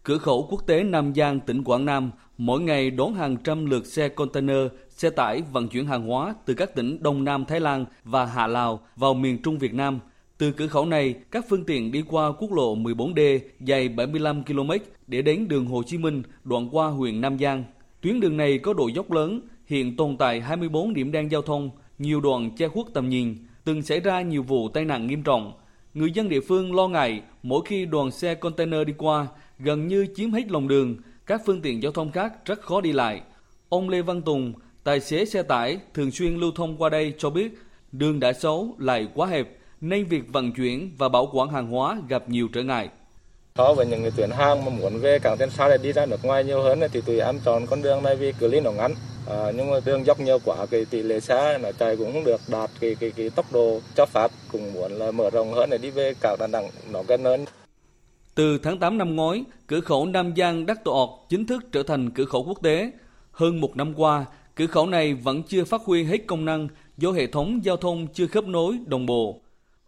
[0.03, 3.85] Cửa khẩu quốc tế Nam Giang, tỉnh Quảng Nam mỗi ngày đón hàng trăm lượt
[3.85, 7.85] xe container, xe tải vận chuyển hàng hóa từ các tỉnh Đông Nam Thái Lan
[8.03, 9.99] và Hạ Lào vào miền Trung Việt Nam.
[10.37, 14.71] Từ cửa khẩu này, các phương tiện đi qua quốc lộ 14D dài 75 km
[15.07, 17.63] để đến đường Hồ Chí Minh đoạn qua huyện Nam Giang.
[18.01, 21.69] Tuyến đường này có độ dốc lớn, hiện tồn tại 24 điểm đen giao thông,
[21.99, 25.53] nhiều đoạn che khuất tầm nhìn, từng xảy ra nhiều vụ tai nạn nghiêm trọng.
[25.93, 29.27] Người dân địa phương lo ngại mỗi khi đoàn xe container đi qua
[29.59, 30.95] gần như chiếm hết lòng đường,
[31.25, 33.21] các phương tiện giao thông khác rất khó đi lại.
[33.69, 34.53] Ông Lê Văn Tùng,
[34.83, 37.51] tài xế xe tải thường xuyên lưu thông qua đây cho biết
[37.91, 39.47] đường đã xấu lại quá hẹp
[39.81, 42.89] nên việc vận chuyển và bảo quản hàng hóa gặp nhiều trở ngại.
[43.57, 46.05] So với những người tuyển hàng mà muốn về cảng Tiên Sa để đi ra
[46.05, 48.71] nước ngoài nhiều hơn thì tụi em chọn con đường này vì cự ly nó
[48.71, 48.93] ngắn.
[49.29, 52.23] À, nhưng mà đường dốc nhiều quá cái tỷ lệ xe nó chạy cũng không
[52.23, 55.69] được đạt cái cái cái tốc độ cho phép cũng muốn là mở rộng hơn
[55.69, 57.45] để đi về cảng Đà Nẵng nó gần hơn.
[58.35, 61.83] Từ tháng 8 năm ngoái, cửa khẩu Nam Giang Đắc Tô Ọt chính thức trở
[61.83, 62.91] thành cửa khẩu quốc tế.
[63.31, 64.25] Hơn một năm qua,
[64.55, 66.67] cửa khẩu này vẫn chưa phát huy hết công năng
[66.97, 69.41] do hệ thống giao thông chưa khớp nối đồng bộ.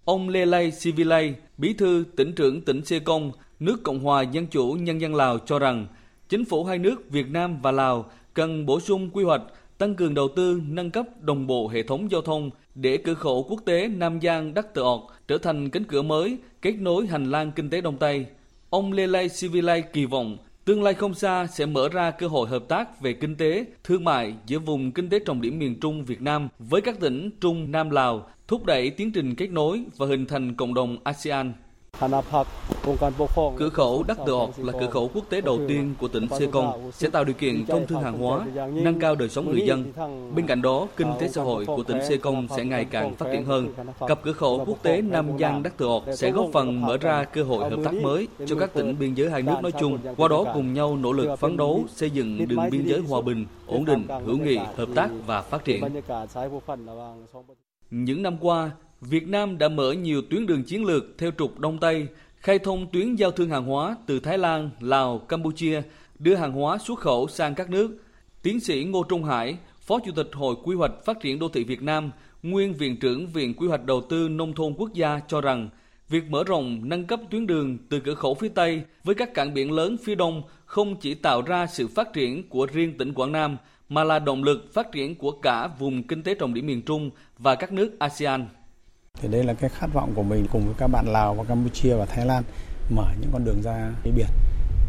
[0.05, 4.47] Ông Lê Lai Sivilay, bí thư tỉnh trưởng tỉnh Sê Công, nước Cộng hòa Dân
[4.47, 5.87] chủ Nhân dân Lào cho rằng,
[6.29, 9.41] chính phủ hai nước Việt Nam và Lào cần bổ sung quy hoạch,
[9.77, 13.45] tăng cường đầu tư, nâng cấp đồng bộ hệ thống giao thông để cửa khẩu
[13.49, 17.31] quốc tế Nam Giang Đắc Tự Ọt trở thành cánh cửa mới kết nối hành
[17.31, 18.25] lang kinh tế Đông Tây.
[18.69, 22.63] Ông Lê Sivilay kỳ vọng tương lai không xa sẽ mở ra cơ hội hợp
[22.67, 26.21] tác về kinh tế, thương mại giữa vùng kinh tế trọng điểm miền Trung Việt
[26.21, 30.25] Nam với các tỉnh Trung Nam Lào, thúc đẩy tiến trình kết nối và hình
[30.25, 31.53] thành cộng đồng ASEAN.
[33.57, 36.47] Cửa khẩu Đắc Tự Ọt là cửa khẩu quốc tế đầu tiên của tỉnh Sê
[36.47, 39.93] Công, sẽ tạo điều kiện thông thương hàng hóa, nâng cao đời sống người dân.
[40.35, 43.25] Bên cạnh đó, kinh tế xã hội của tỉnh Sê Công sẽ ngày càng phát
[43.31, 43.73] triển hơn.
[44.07, 47.23] Cặp cửa khẩu quốc tế Nam Giang Đắc Tự Ọt sẽ góp phần mở ra
[47.23, 50.27] cơ hội hợp tác mới cho các tỉnh biên giới hai nước nói chung, qua
[50.27, 53.85] đó cùng nhau nỗ lực phấn đấu xây dựng đường biên giới hòa bình, ổn
[53.85, 55.83] định, hữu nghị, hợp tác và phát triển.
[57.89, 58.71] Những năm qua,
[59.01, 62.91] Việt Nam đã mở nhiều tuyến đường chiến lược theo trục Đông Tây, khai thông
[62.91, 65.81] tuyến giao thương hàng hóa từ Thái Lan, Lào, Campuchia,
[66.19, 67.97] đưa hàng hóa xuất khẩu sang các nước.
[68.41, 71.63] Tiến sĩ Ngô Trung Hải, Phó Chủ tịch Hội Quy hoạch Phát triển Đô thị
[71.63, 72.11] Việt Nam,
[72.43, 75.69] nguyên Viện trưởng Viện Quy hoạch Đầu tư Nông thôn Quốc gia cho rằng,
[76.09, 79.53] việc mở rộng nâng cấp tuyến đường từ cửa khẩu phía Tây với các cảng
[79.53, 83.31] biển lớn phía Đông không chỉ tạo ra sự phát triển của riêng tỉnh Quảng
[83.31, 83.57] Nam,
[83.89, 87.09] mà là động lực phát triển của cả vùng kinh tế trọng điểm miền Trung
[87.37, 88.47] và các nước ASEAN.
[89.21, 91.95] Thì đây là cái khát vọng của mình cùng với các bạn Lào và Campuchia
[91.95, 92.43] và Thái Lan
[92.89, 94.27] mở những con đường ra cái biển.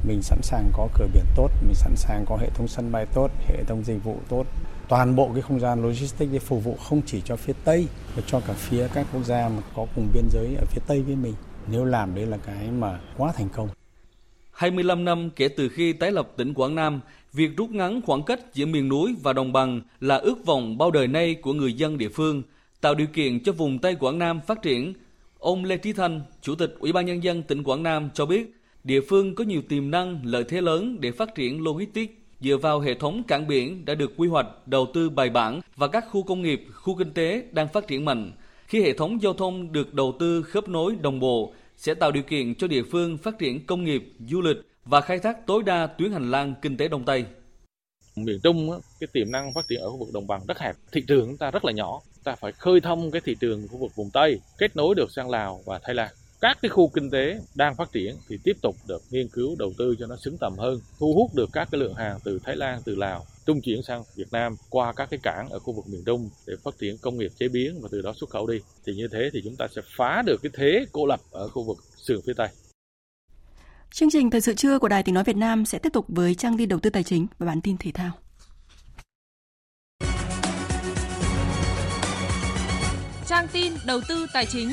[0.07, 3.07] Mình sẵn sàng có cửa biển tốt, mình sẵn sàng có hệ thống sân bay
[3.15, 4.45] tốt, hệ thống dịch vụ tốt.
[4.89, 8.23] Toàn bộ cái không gian logistics để phục vụ không chỉ cho phía Tây mà
[8.27, 11.17] cho cả phía các quốc gia mà có cùng biên giới ở phía Tây với
[11.17, 11.35] mình.
[11.67, 13.69] Nếu làm đấy là cái mà quá thành công.
[14.53, 17.01] 25 năm kể từ khi tái lập tỉnh Quảng Nam,
[17.33, 20.91] việc rút ngắn khoảng cách giữa miền núi và đồng bằng là ước vọng bao
[20.91, 22.43] đời nay của người dân địa phương–
[22.81, 24.95] tạo điều kiện cho vùng Tây Quảng Nam phát triển.
[25.39, 28.55] Ông Lê Trí Thanh, Chủ tịch Ủy ban Nhân dân tỉnh Quảng Nam cho biết,
[28.85, 32.81] địa phương có nhiều tiềm năng, lợi thế lớn để phát triển logistics dựa vào
[32.81, 36.23] hệ thống cảng biển đã được quy hoạch, đầu tư bài bản và các khu
[36.23, 38.33] công nghiệp, khu kinh tế đang phát triển mạnh.
[38.67, 42.23] Khi hệ thống giao thông được đầu tư khớp nối đồng bộ, sẽ tạo điều
[42.23, 45.87] kiện cho địa phương phát triển công nghiệp, du lịch và khai thác tối đa
[45.87, 47.25] tuyến hành lang kinh tế Đông Tây.
[48.17, 48.71] Miền Trung,
[49.01, 51.37] cái tiềm năng phát triển ở khu vực đồng bằng rất hẹp, thị trường chúng
[51.37, 54.41] ta rất là nhỏ, ta phải khơi thông cái thị trường khu vực vùng Tây,
[54.59, 56.11] kết nối được sang Lào và Thái Lan.
[56.41, 59.73] Các cái khu kinh tế đang phát triển thì tiếp tục được nghiên cứu đầu
[59.79, 62.57] tư cho nó xứng tầm hơn, thu hút được các cái lượng hàng từ Thái
[62.57, 65.85] Lan, từ Lào trung chuyển sang Việt Nam qua các cái cảng ở khu vực
[65.89, 68.61] miền Trung để phát triển công nghiệp chế biến và từ đó xuất khẩu đi.
[68.87, 71.63] Thì như thế thì chúng ta sẽ phá được cái thế cô lập ở khu
[71.63, 72.49] vực sườn phía Tây.
[73.91, 76.35] Chương trình Thời sự trưa của Đài Tiếng Nói Việt Nam sẽ tiếp tục với
[76.35, 78.11] trang tin đầu tư tài chính và bản tin thể thao.
[83.29, 84.73] Trang tin đầu tư tài chính.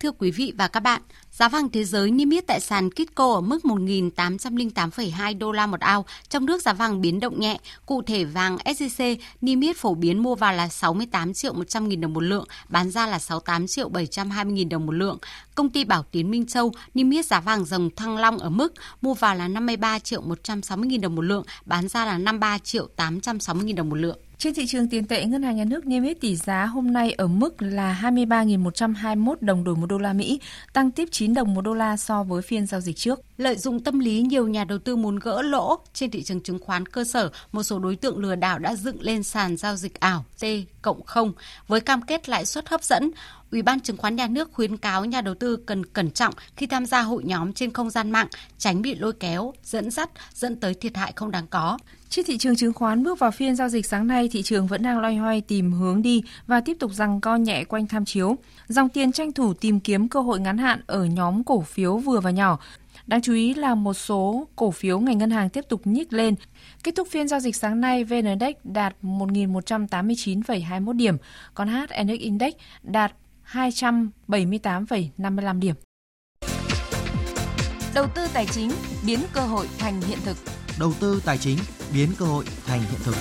[0.00, 1.02] Thưa quý vị và các bạn,
[1.38, 5.80] Giá vàng thế giới niêm yết tại sàn Kitco ở mức 1.808,2 đô la một
[5.80, 7.58] ao, trong nước giá vàng biến động nhẹ.
[7.86, 12.00] Cụ thể vàng SJC niêm yết phổ biến mua vào là 68 triệu 100 nghìn
[12.00, 15.18] đồng một lượng, bán ra là 68 triệu 720 nghìn đồng một lượng.
[15.54, 18.74] Công ty Bảo Tiến Minh Châu niêm yết giá vàng dòng Thăng Long ở mức
[19.02, 22.86] mua vào là 53 triệu 160 nghìn đồng một lượng, bán ra là 53 triệu
[22.96, 24.18] 860 nghìn đồng một lượng.
[24.38, 27.12] Trên thị trường tiền tệ, Ngân hàng Nhà nước niêm yết tỷ giá hôm nay
[27.12, 30.40] ở mức là 23.121 đồng đổi một đô la Mỹ,
[30.72, 33.20] tăng tiếp 9 đồng một đô la so với phiên giao dịch trước.
[33.36, 36.58] Lợi dụng tâm lý nhiều nhà đầu tư muốn gỡ lỗ trên thị trường chứng
[36.58, 40.00] khoán cơ sở, một số đối tượng lừa đảo đã dựng lên sàn giao dịch
[40.00, 40.44] ảo T
[40.82, 41.32] cộng 0
[41.68, 43.10] với cam kết lãi suất hấp dẫn.
[43.50, 46.66] Ủy ban chứng khoán nhà nước khuyến cáo nhà đầu tư cần cẩn trọng khi
[46.66, 48.28] tham gia hội nhóm trên không gian mạng,
[48.58, 51.78] tránh bị lôi kéo, dẫn dắt, dẫn tới thiệt hại không đáng có.
[52.08, 54.82] Trên thị trường chứng khoán bước vào phiên giao dịch sáng nay, thị trường vẫn
[54.82, 58.36] đang loay hoay tìm hướng đi và tiếp tục rằng co nhẹ quanh tham chiếu.
[58.68, 62.20] Dòng tiền tranh thủ tìm kiếm cơ hội ngắn hạn ở nhóm cổ phiếu vừa
[62.20, 62.58] và nhỏ.
[63.06, 66.34] Đáng chú ý là một số cổ phiếu ngành ngân hàng tiếp tục nhích lên.
[66.82, 71.16] Kết thúc phiên giao dịch sáng nay, VN Index đạt 1.189,21 điểm,
[71.54, 73.12] còn HNX Index đạt
[73.52, 75.74] 278,55 điểm.
[77.94, 78.70] Đầu tư tài chính
[79.06, 80.36] biến cơ hội thành hiện thực.
[80.80, 81.58] Đầu tư tài chính
[81.94, 83.14] biến cơ hội thành hiện thực.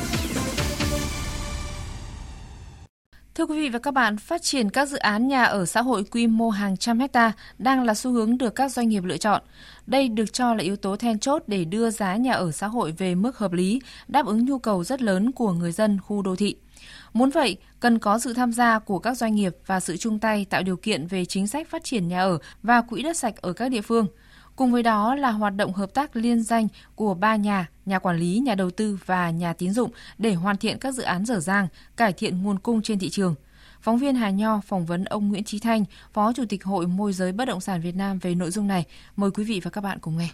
[3.35, 6.03] Thưa quý vị và các bạn, phát triển các dự án nhà ở xã hội
[6.03, 9.41] quy mô hàng trăm hecta đang là xu hướng được các doanh nghiệp lựa chọn.
[9.87, 12.91] Đây được cho là yếu tố then chốt để đưa giá nhà ở xã hội
[12.91, 16.35] về mức hợp lý, đáp ứng nhu cầu rất lớn của người dân khu đô
[16.35, 16.55] thị.
[17.13, 20.45] Muốn vậy, cần có sự tham gia của các doanh nghiệp và sự chung tay
[20.49, 23.53] tạo điều kiện về chính sách phát triển nhà ở và quỹ đất sạch ở
[23.53, 24.07] các địa phương.
[24.55, 28.17] Cùng với đó là hoạt động hợp tác liên danh của ba nhà, nhà quản
[28.17, 31.39] lý, nhà đầu tư và nhà tín dụng để hoàn thiện các dự án dở
[31.39, 33.35] dang, cải thiện nguồn cung trên thị trường.
[33.81, 37.13] Phóng viên Hà Nho phỏng vấn ông Nguyễn Trí Thanh, Phó Chủ tịch Hội Môi
[37.13, 38.85] giới Bất động sản Việt Nam về nội dung này.
[39.15, 40.29] Mời quý vị và các bạn cùng nghe.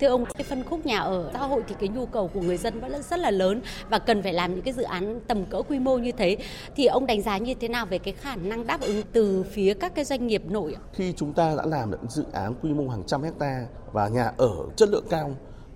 [0.00, 2.56] Thưa ông, cái phân khúc nhà ở xã hội thì cái nhu cầu của người
[2.56, 5.62] dân vẫn rất là lớn và cần phải làm những cái dự án tầm cỡ
[5.62, 6.36] quy mô như thế.
[6.76, 9.74] Thì ông đánh giá như thế nào về cái khả năng đáp ứng từ phía
[9.74, 10.76] các cái doanh nghiệp nội?
[10.92, 14.32] Khi chúng ta đã làm được dự án quy mô hàng trăm hecta và nhà
[14.36, 15.30] ở chất lượng cao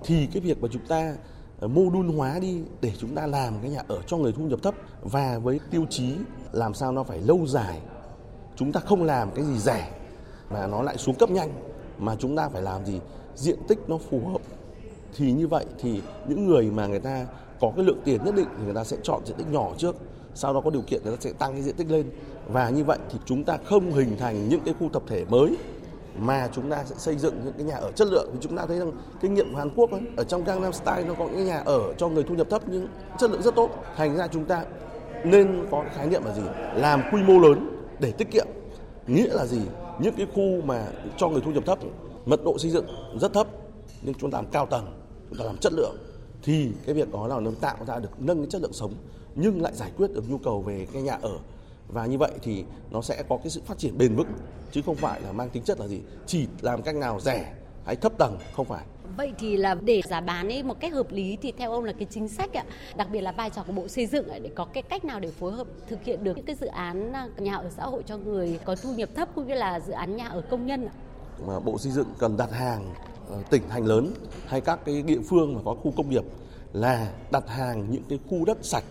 [0.04, 1.16] thì cái việc mà chúng ta
[1.60, 4.42] ờ, mô đun hóa đi để chúng ta làm cái nhà ở cho người thu
[4.44, 6.14] nhập thấp và với tiêu chí
[6.52, 7.78] làm sao nó phải lâu dài
[8.56, 9.90] chúng ta không làm cái gì rẻ
[10.50, 11.50] mà nó lại xuống cấp nhanh
[11.98, 13.00] mà chúng ta phải làm gì
[13.36, 14.40] diện tích nó phù hợp
[15.16, 17.26] thì như vậy thì những người mà người ta
[17.60, 19.96] có cái lượng tiền nhất định thì người ta sẽ chọn diện tích nhỏ trước
[20.34, 22.10] sau đó có điều kiện người ta sẽ tăng cái diện tích lên.
[22.48, 25.56] Và như vậy thì chúng ta không hình thành những cái khu tập thể mới
[26.18, 28.30] mà chúng ta sẽ xây dựng những cái nhà ở chất lượng.
[28.32, 31.04] Thì chúng ta thấy rằng kinh nghiệm của Hàn Quốc ấy, ở trong Gangnam Style
[31.08, 33.70] nó có những nhà ở cho người thu nhập thấp nhưng chất lượng rất tốt.
[33.96, 34.64] Thành ra chúng ta
[35.24, 36.42] nên có khái niệm là gì?
[36.74, 38.46] Làm quy mô lớn để tiết kiệm.
[39.06, 39.60] Nghĩa là gì?
[39.98, 41.78] Những cái khu mà cho người thu nhập thấp
[42.26, 42.86] mật độ xây dựng
[43.20, 43.46] rất thấp
[44.02, 44.86] nhưng chúng ta làm cao tầng
[45.28, 45.96] chúng ta làm chất lượng
[46.42, 48.94] thì cái việc đó là nó tạo ra được nâng cái chất lượng sống
[49.34, 51.38] nhưng lại giải quyết được nhu cầu về cái nhà ở
[51.88, 54.32] và như vậy thì nó sẽ có cái sự phát triển bền vững
[54.72, 57.54] chứ không phải là mang tính chất là gì chỉ làm cách nào rẻ
[57.84, 58.84] hay thấp tầng không phải
[59.16, 61.92] Vậy thì là để giá bán ấy một cách hợp lý thì theo ông là
[61.92, 62.64] cái chính sách ạ,
[62.96, 65.30] đặc biệt là vai trò của Bộ Xây dựng để có cái cách nào để
[65.30, 68.16] phối hợp thực hiện được những cái dự án à, nhà ở xã hội cho
[68.16, 70.92] người có thu nhập thấp cũng như là dự án nhà ở công nhân ạ?
[71.46, 72.94] Mà Bộ Xây dựng cần đặt hàng
[73.28, 74.14] ờ, tỉnh thành lớn
[74.46, 76.24] hay các cái địa phương mà có khu công nghiệp
[76.72, 78.84] là đặt hàng những cái khu đất sạch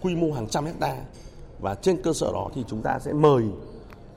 [0.00, 0.96] quy mô hàng trăm hecta
[1.60, 3.44] và trên cơ sở đó thì chúng ta sẽ mời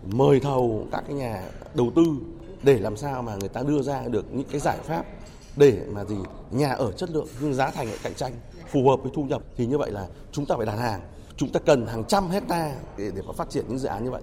[0.05, 1.43] mời thầu các cái nhà
[1.73, 2.03] đầu tư
[2.63, 5.05] để làm sao mà người ta đưa ra được những cái giải pháp
[5.57, 6.15] để mà gì,
[6.51, 8.33] nhà ở chất lượng nhưng giá thành lại cạnh tranh,
[8.71, 9.41] phù hợp với thu nhập.
[9.55, 11.01] Thì như vậy là chúng ta phải đặt hàng.
[11.37, 14.11] Chúng ta cần hàng trăm hecta để để mà phát triển những dự án như
[14.11, 14.21] vậy.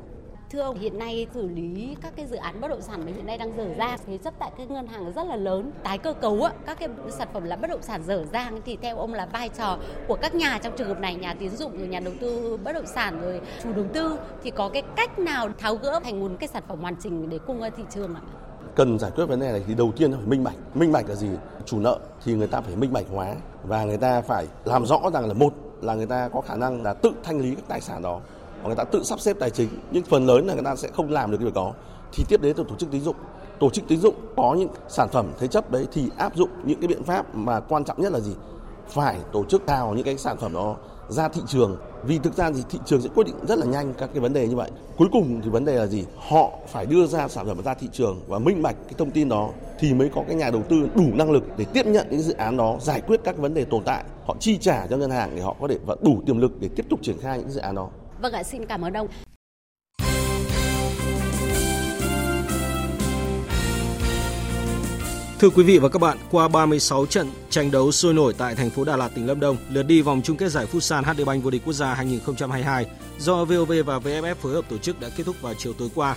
[0.53, 3.27] Thưa ông, hiện nay xử lý các cái dự án bất động sản mà hiện
[3.27, 6.13] nay đang dở dang, thế chấp tại các ngân hàng rất là lớn, tái cơ
[6.13, 9.15] cấu á, các cái sản phẩm là bất động sản dở dang thì theo ông
[9.15, 9.79] là vai trò
[10.09, 12.73] của các nhà trong trường hợp này, nhà tiến dụng rồi nhà đầu tư bất
[12.73, 16.31] động sản rồi chủ đầu tư thì có cái cách nào tháo gỡ thành một
[16.41, 18.21] cái sản phẩm hoàn chỉnh để cung ra thị trường ạ?
[18.75, 20.57] cần giải quyết vấn đề này thì đầu tiên phải minh bạch.
[20.75, 21.29] Minh bạch là gì?
[21.65, 23.35] Chủ nợ thì người ta phải minh bạch hóa
[23.65, 26.83] và người ta phải làm rõ rằng là một là người ta có khả năng
[26.83, 28.21] là tự thanh lý các tài sản đó
[28.63, 30.89] hoặc người ta tự sắp xếp tài chính, nhưng phần lớn là người ta sẽ
[30.89, 31.73] không làm được cái việc đó.
[32.13, 33.17] Thì tiếp đến từ tổ chức tín dụng.
[33.61, 36.81] Tổ chức tín dụng có những sản phẩm thế chấp đấy thì áp dụng những
[36.81, 38.33] cái biện pháp mà quan trọng nhất là gì?
[38.89, 40.77] Phải tổ chức đào những cái sản phẩm đó
[41.09, 41.77] ra thị trường.
[42.05, 44.33] Vì thực ra thì thị trường sẽ quyết định rất là nhanh các cái vấn
[44.33, 44.71] đề như vậy.
[44.97, 46.05] Cuối cùng thì vấn đề là gì?
[46.29, 49.29] Họ phải đưa ra sản phẩm ra thị trường và minh bạch cái thông tin
[49.29, 52.23] đó thì mới có cái nhà đầu tư đủ năng lực để tiếp nhận những
[52.23, 54.05] dự án đó, giải quyết các vấn đề tồn tại.
[54.27, 56.69] Họ chi trả cho ngân hàng để họ có thể và đủ tiềm lực để
[56.77, 57.89] tiếp tục triển khai những dự án đó.
[58.23, 59.09] Vâng ạ, xin cảm ơn ông.
[65.39, 68.71] Thưa quý vị và các bạn, qua 36 trận tranh đấu sôi nổi tại thành
[68.71, 71.45] phố Đà Lạt, tỉnh Lâm Đồng, lượt đi vòng chung kết giải Futsal HD Bank
[71.45, 72.87] vô địch quốc gia 2022
[73.19, 76.17] do VOV và VFF phối hợp tổ chức đã kết thúc vào chiều tối qua.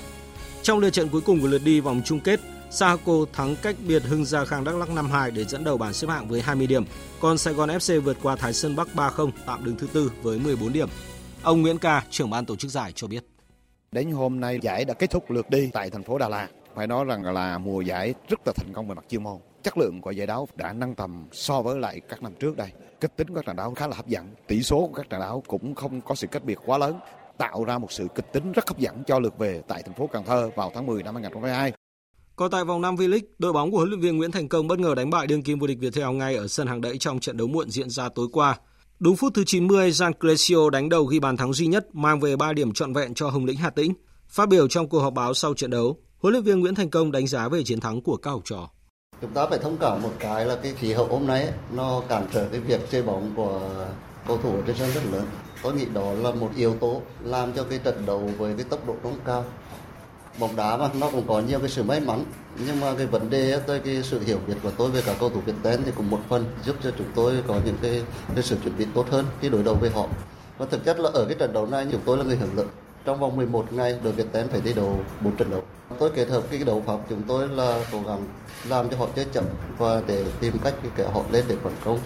[0.61, 2.39] Trong lượt trận cuối cùng của lượt đi vòng chung kết,
[2.71, 6.07] Saco thắng cách biệt Hưng Gia Khang Đắk Lắk 5-2 để dẫn đầu bảng xếp
[6.09, 6.83] hạng với 20 điểm,
[7.19, 10.39] còn Sài Gòn FC vượt qua Thái Sơn Bắc 3-0 tạm đứng thứ tư với
[10.39, 10.89] 14 điểm.
[11.45, 13.25] Ông Nguyễn Ca, trưởng ban tổ chức giải cho biết.
[13.91, 16.47] Đến hôm nay giải đã kết thúc lượt đi tại thành phố Đà Lạt.
[16.75, 19.37] Phải nói rằng là mùa giải rất là thành công về mặt chuyên môn.
[19.63, 22.69] Chất lượng của giải đấu đã nâng tầm so với lại các năm trước đây.
[23.01, 24.25] Kích tính của các trận đấu khá là hấp dẫn.
[24.47, 26.99] Tỷ số của các trận đấu cũng không có sự cách biệt quá lớn
[27.37, 30.07] tạo ra một sự kịch tính rất hấp dẫn cho lượt về tại thành phố
[30.07, 31.73] Cần Thơ vào tháng 10 năm 2022.
[32.35, 34.79] Còn tại vòng 5 V-League, đội bóng của huấn luyện viên Nguyễn Thành Công bất
[34.79, 37.37] ngờ đánh bại đương kim vô địch Viettel ngay ở sân hàng đẫy trong trận
[37.37, 38.57] đấu muộn diễn ra tối qua.
[38.99, 42.35] Đúng phút thứ 90, Gian Crescio đánh đầu ghi bàn thắng duy nhất mang về
[42.35, 43.93] 3 điểm trọn vẹn cho Hồng Lĩnh Hà Tĩnh.
[44.29, 47.11] Phát biểu trong cuộc họp báo sau trận đấu, huấn luyện viên Nguyễn Thành Công
[47.11, 48.69] đánh giá về chiến thắng của các học trò.
[49.21, 52.27] Chúng ta phải thông cảm một cái là cái khí hậu hôm nay nó cản
[52.33, 53.61] trở cái việc chơi bóng của
[54.27, 55.25] cầu thủ trên sân rất lớn.
[55.63, 58.87] Tôi nghĩ đó là một yếu tố làm cho cái trận đấu với cái tốc
[58.87, 59.45] độ rất cao
[60.39, 62.23] bóng đá mà nó cũng có nhiều cái sự may mắn
[62.65, 65.29] nhưng mà cái vấn đề tới cái sự hiểu biết của tôi về cả cầu
[65.29, 68.03] thủ Việt Tên thì cũng một phần giúp cho chúng tôi có những cái,
[68.35, 70.07] cái sự chuẩn bị tốt hơn khi đối đầu với họ
[70.57, 72.65] Và thực chất là ở cái trận đấu này chúng tôi là người hưởng lợi.
[73.05, 75.63] Trong vòng 11 ngày đội Việt Tên phải thi đấu 4 trận đấu.
[75.99, 78.27] Tôi kết hợp cái đấu pháp chúng tôi là cố gắng
[78.69, 79.43] làm cho họ chơi chậm
[79.77, 81.99] và để tìm cách kéo họ lên để phản công.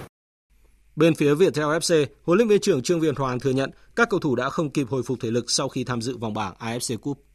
[0.95, 4.19] Bên phía Viettel FC, huấn luyện viên trưởng Trương Viên Hoàng thừa nhận các cầu
[4.19, 6.97] thủ đã không kịp hồi phục thể lực sau khi tham dự vòng bảng AFC
[6.97, 7.28] Cup.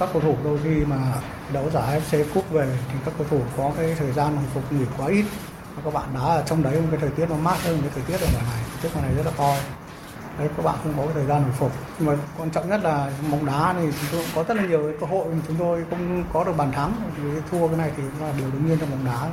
[0.00, 0.96] Các cầu thủ đôi khi mà
[1.52, 4.72] đấu giải FC Cup về thì các cầu thủ có cái thời gian hồi phục
[4.72, 5.24] nghỉ quá ít.
[5.84, 8.02] Các bạn đá ở trong đấy một cái thời tiết nó mát hơn cái thời
[8.02, 9.54] tiết ở ngoài này, trước tiết ngoài này rất là to.
[10.38, 11.72] Đấy, các bạn không có cái thời gian hồi phục.
[11.98, 14.68] Nhưng mà quan trọng nhất là bóng đá thì chúng tôi cũng có rất là
[14.68, 16.92] nhiều cơ hội chúng tôi không có được bàn thắng.
[17.16, 19.30] Thì thua cái này thì là điều đương nhiên trong bóng đá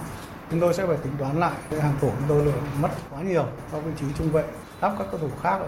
[0.52, 3.22] chúng tôi sẽ phải tính toán lại cái hàng thủ chúng tôi lượng mất quá
[3.22, 4.43] nhiều so vị trí trung vệ
[4.82, 5.68] lắp các cầu thủ khác ở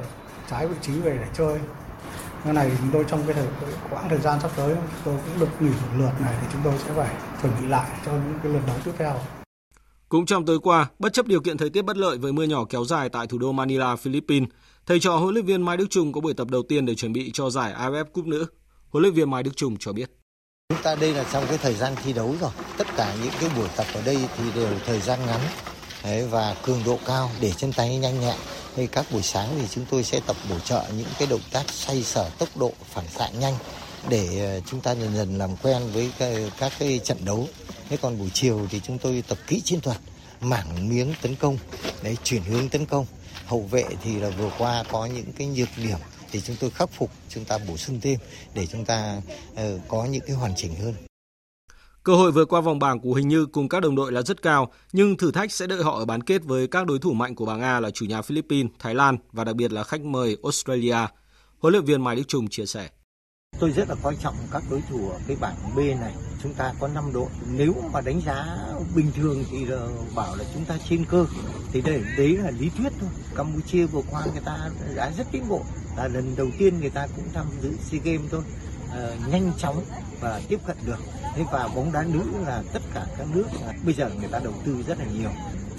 [0.50, 1.60] trái vị trí về để chơi
[2.44, 3.48] cái này chúng tôi trong cái thời
[3.90, 6.62] quãng thời gian sắp tới chúng tôi cũng được nghỉ một lượt này thì chúng
[6.64, 9.20] tôi sẽ phải chuẩn bị lại cho những cái lượt đấu tiếp theo
[10.14, 12.66] cũng trong tối qua, bất chấp điều kiện thời tiết bất lợi với mưa nhỏ
[12.70, 14.50] kéo dài tại thủ đô Manila, Philippines,
[14.86, 17.14] thầy trò huấn luyện viên Mai Đức Trung có buổi tập đầu tiên để chuẩn
[17.14, 18.46] bị cho giải AFF Cup nữ.
[18.90, 20.10] Huấn luyện viên Mai Đức Trung cho biết.
[20.70, 22.52] Chúng ta đây là trong cái thời gian thi đấu rồi.
[22.78, 25.40] Tất cả những cái buổi tập ở đây thì đều thời gian ngắn
[26.04, 28.36] Đấy, và cường độ cao để chân tay nhanh nhẹn.
[28.76, 31.70] Thì các buổi sáng thì chúng tôi sẽ tập bổ trợ những cái động tác
[31.70, 33.54] xoay sở tốc độ phản xạ nhanh
[34.10, 36.12] để ờ, chúng ta dần dần làm quen với
[36.60, 37.48] các cái trận đấu.
[37.90, 39.98] Thế còn buổi chiều thì chúng tôi tập kỹ chiến thuật,
[40.42, 41.58] mảng miếng tấn công,
[42.04, 43.06] đấy chuyển hướng tấn công.
[43.46, 45.98] Hậu vệ thì là vừa qua có những cái nhược điểm
[46.32, 48.20] thì chúng tôi khắc phục, chúng ta bổ sung thêm
[48.54, 50.94] để chúng ta uh, có những cái hoàn chỉnh hơn.
[52.04, 54.42] Cơ hội vượt qua vòng bảng của Hình Như cùng các đồng đội là rất
[54.42, 57.36] cao, nhưng thử thách sẽ đợi họ ở bán kết với các đối thủ mạnh
[57.36, 60.38] của bảng A là chủ nhà Philippines, Thái Lan và đặc biệt là khách mời
[60.44, 60.98] Australia.
[61.60, 62.90] Huấn luyện viên Mai Đức Trung chia sẻ.
[63.60, 66.14] Tôi rất là coi trọng các đối thủ ở cái bảng B này.
[66.44, 67.30] Chúng ta có 5 đội.
[67.52, 68.58] Nếu mà đánh giá
[68.96, 69.66] bình thường thì
[70.16, 71.26] bảo là chúng ta trên cơ.
[71.72, 73.10] Thì đây đấy là lý thuyết thôi.
[73.36, 75.66] Campuchia vừa qua người ta đã rất tiến bộ.
[75.98, 78.42] Là lần đầu tiên người ta cũng tham dự SEA Games thôi.
[78.92, 79.84] À, nhanh chóng
[80.22, 80.98] và tiếp cận được.
[81.36, 83.46] Thế và bóng đá nữ là tất cả các nước
[83.86, 85.30] bây giờ người ta đầu tư rất là nhiều.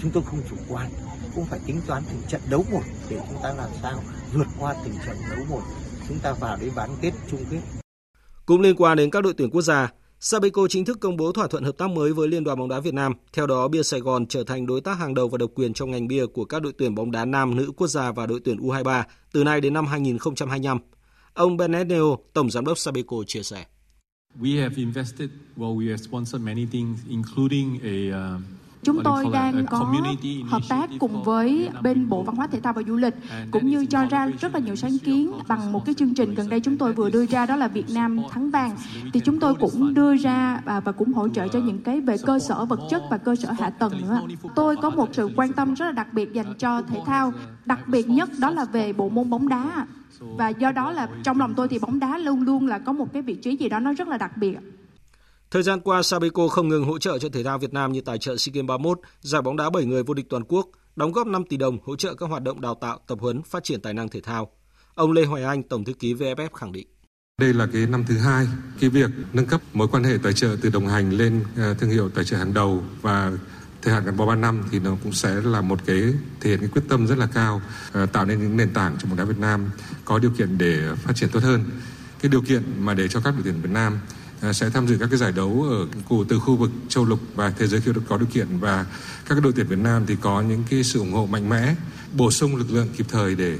[0.01, 0.89] Chúng tôi không chủ quan,
[1.35, 3.99] cũng phải tính toán từng trận đấu một để chúng ta làm sao
[4.33, 5.61] vượt qua từng trận đấu một
[6.07, 7.61] chúng ta vào đến bán kết chung kết.
[8.45, 11.47] Cũng liên quan đến các đội tuyển quốc gia, Sabeco chính thức công bố thỏa
[11.47, 13.13] thuận hợp tác mới với Liên đoàn bóng đá Việt Nam.
[13.33, 15.91] Theo đó, bia Sài Gòn trở thành đối tác hàng đầu và độc quyền trong
[15.91, 18.57] ngành bia của các đội tuyển bóng đá nam nữ quốc gia và đội tuyển
[18.57, 20.77] U23 từ nay đến năm 2025.
[21.33, 23.65] Ông Benedeo, tổng giám đốc Sabeco chia sẻ.
[24.39, 28.37] We have invested, well, we have sponsored many things, including a uh,
[28.85, 29.93] Chúng tôi đang có
[30.49, 33.13] hợp tác cùng với bên Bộ Văn hóa Thể thao và Du lịch
[33.51, 36.49] cũng như cho ra rất là nhiều sáng kiến bằng một cái chương trình gần
[36.49, 38.71] đây chúng tôi vừa đưa ra đó là Việt Nam thắng vàng.
[39.13, 42.15] thì chúng tôi cũng đưa ra và, và cũng hỗ trợ cho những cái về
[42.25, 44.21] cơ sở vật chất và cơ sở hạ tầng nữa.
[44.55, 47.33] Tôi có một sự quan tâm rất là đặc biệt dành cho thể thao,
[47.65, 49.85] đặc biệt nhất đó là về bộ môn bóng đá.
[50.19, 53.13] Và do đó là trong lòng tôi thì bóng đá luôn luôn là có một
[53.13, 54.57] cái vị trí gì đó nó rất là đặc biệt.
[55.51, 58.17] Thời gian qua, Sabeco không ngừng hỗ trợ cho thể thao Việt Nam như tài
[58.17, 61.27] trợ SEA Games 31, giải bóng đá 7 người vô địch toàn quốc, đóng góp
[61.27, 63.93] 5 tỷ đồng hỗ trợ các hoạt động đào tạo, tập huấn, phát triển tài
[63.93, 64.51] năng thể thao.
[64.95, 66.87] Ông Lê Hoài Anh, Tổng thư ký VFF khẳng định.
[67.41, 68.47] Đây là cái năm thứ hai,
[68.79, 71.89] cái việc nâng cấp mối quan hệ tài trợ từ đồng hành lên ờ, thương
[71.89, 73.31] hiệu tài trợ hàng đầu và
[73.81, 76.01] thời hạn gắn bó 3 năm thì nó cũng sẽ là một cái
[76.41, 79.07] thể hiện cái quyết tâm rất là cao ờ, tạo nên những nền tảng cho
[79.07, 79.69] bóng đá Việt Nam
[80.05, 81.63] có điều kiện để phát triển tốt hơn.
[82.21, 83.99] Cái điều kiện mà để cho các đội tuyển Việt Nam
[84.41, 85.87] À, sẽ tham dự các cái giải đấu ở
[86.29, 88.85] từ khu vực châu lục và thế giới khi có điều kiện và
[89.29, 91.75] các đội tuyển Việt Nam thì có những cái sự ủng hộ mạnh mẽ,
[92.17, 93.57] bổ sung lực lượng kịp thời để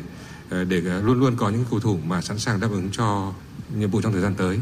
[0.49, 3.33] à, để luôn luôn có những cầu thủ mà sẵn sàng đáp ứng cho
[3.75, 4.59] nhiệm vụ trong thời gian tới.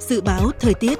[0.00, 0.98] Dự báo thời tiết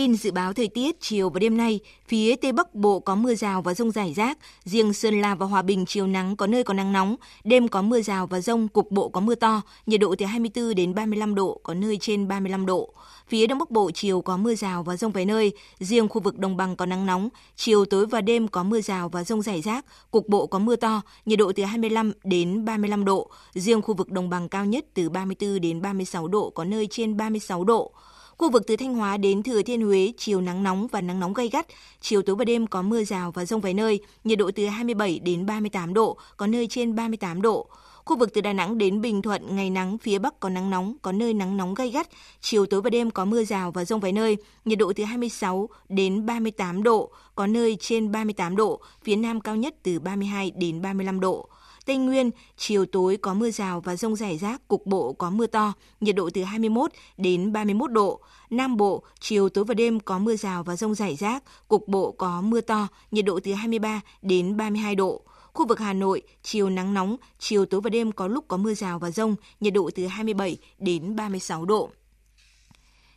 [0.00, 3.34] Tin dự báo thời tiết chiều và đêm nay, phía Tây Bắc Bộ có mưa
[3.34, 6.64] rào và rông rải rác, riêng Sơn La và Hòa Bình chiều nắng có nơi
[6.64, 10.00] có nắng nóng, đêm có mưa rào và rông, cục bộ có mưa to, nhiệt
[10.00, 12.94] độ từ 24 đến 35 độ, có nơi trên 35 độ.
[13.28, 16.38] Phía Đông Bắc Bộ chiều có mưa rào và rông vài nơi, riêng khu vực
[16.38, 19.60] đồng bằng có nắng nóng, chiều tối và đêm có mưa rào và rông rải
[19.60, 23.94] rác, cục bộ có mưa to, nhiệt độ từ 25 đến 35 độ, riêng khu
[23.94, 27.92] vực đồng bằng cao nhất từ 34 đến 36 độ, có nơi trên 36 độ.
[28.40, 31.34] Khu vực từ Thanh Hóa đến Thừa Thiên Huế chiều nắng nóng và nắng nóng
[31.34, 31.66] gay gắt,
[32.00, 35.18] chiều tối và đêm có mưa rào và rông vài nơi, nhiệt độ từ 27
[35.18, 37.68] đến 38 độ, có nơi trên 38 độ.
[38.04, 40.96] Khu vực từ Đà Nẵng đến Bình Thuận ngày nắng, phía Bắc có nắng nóng,
[41.02, 42.08] có nơi nắng nóng gay gắt,
[42.40, 45.68] chiều tối và đêm có mưa rào và rông vài nơi, nhiệt độ từ 26
[45.88, 50.82] đến 38 độ, có nơi trên 38 độ, phía Nam cao nhất từ 32 đến
[50.82, 51.48] 35 độ.
[51.86, 55.46] Tây Nguyên, chiều tối có mưa rào và rông rải rác, cục bộ có mưa
[55.46, 58.20] to, nhiệt độ từ 21 đến 31 độ.
[58.50, 62.12] Nam Bộ, chiều tối và đêm có mưa rào và rông rải rác, cục bộ
[62.12, 65.22] có mưa to, nhiệt độ từ 23 đến 32 độ.
[65.52, 68.74] Khu vực Hà Nội, chiều nắng nóng, chiều tối và đêm có lúc có mưa
[68.74, 71.90] rào và rông, nhiệt độ từ 27 đến 36 độ.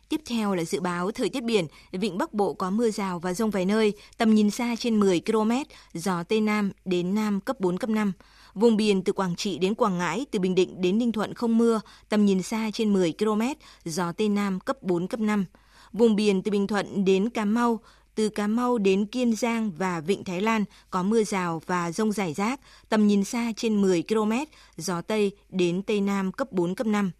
[0.08, 3.34] Tiếp theo là dự báo thời tiết biển, vịnh Bắc Bộ có mưa rào và
[3.34, 5.50] rông vài nơi, tầm nhìn xa trên 10 km,
[5.94, 8.12] gió Tây Nam đến Nam cấp 4, cấp 5.
[8.54, 11.58] Vùng biển từ Quảng Trị đến Quảng Ngãi, từ Bình Định đến Ninh Thuận không
[11.58, 13.42] mưa, tầm nhìn xa trên 10 km,
[13.84, 15.44] gió Tây Nam cấp 4, cấp 5.
[15.92, 17.80] Vùng biển từ Bình Thuận đến Cà Mau,
[18.14, 22.12] từ Cà Mau đến Kiên Giang và Vịnh Thái Lan có mưa rào và rông
[22.12, 24.32] rải rác, tầm nhìn xa trên 10 km,
[24.76, 27.10] gió Tây đến Tây Nam cấp 4, cấp 5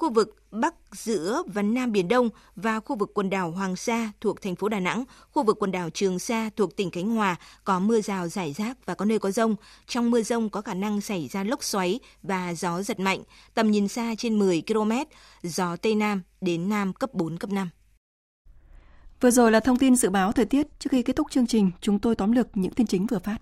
[0.00, 4.12] khu vực Bắc, giữa và Nam Biển Đông và khu vực quần đảo Hoàng Sa
[4.20, 7.36] thuộc thành phố Đà Nẵng, khu vực quần đảo Trường Sa thuộc tỉnh Khánh Hòa
[7.64, 9.56] có mưa rào rải rác và có nơi có rông.
[9.86, 13.22] Trong mưa rông có khả năng xảy ra lốc xoáy và gió giật mạnh,
[13.54, 14.92] tầm nhìn xa trên 10 km,
[15.42, 17.68] gió Tây Nam đến Nam cấp 4, cấp 5.
[19.20, 20.66] Vừa rồi là thông tin dự báo thời tiết.
[20.78, 23.38] Trước khi kết thúc chương trình, chúng tôi tóm lược những tin chính vừa phát.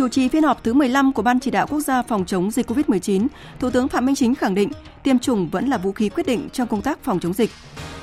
[0.00, 2.70] Chủ trì phiên họp thứ 15 của Ban chỉ đạo quốc gia phòng chống dịch
[2.70, 3.26] COVID-19,
[3.58, 4.70] Thủ tướng Phạm Minh Chính khẳng định
[5.02, 7.50] tiêm chủng vẫn là vũ khí quyết định trong công tác phòng chống dịch.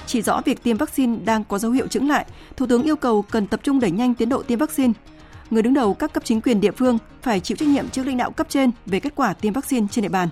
[0.06, 2.26] Chỉ rõ việc tiêm vaccine đang có dấu hiệu chững lại,
[2.58, 4.94] Thủ tướng yêu cầu cần tập trung đẩy nhanh tiến độ tiêm vaccine.
[5.50, 8.18] Người đứng đầu các cấp chính quyền địa phương phải chịu trách nhiệm trước lãnh
[8.18, 10.30] đạo cấp trên về kết quả tiêm vaccine trên địa bàn.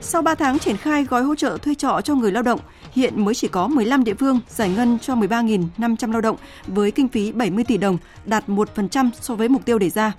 [0.00, 2.60] Sau 3 tháng triển khai gói hỗ trợ thuê trọ cho người lao động,
[2.92, 6.36] hiện mới chỉ có 15 địa phương giải ngân cho 13.500 lao động
[6.66, 10.12] với kinh phí 70 tỷ đồng, đạt 1% so với mục tiêu đề ra.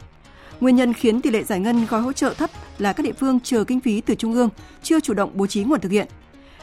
[0.60, 3.40] Nguyên nhân khiến tỷ lệ giải ngân gói hỗ trợ thấp là các địa phương
[3.40, 4.50] chờ kinh phí từ trung ương,
[4.84, 6.08] chưa chủ động bố trí nguồn thực hiện.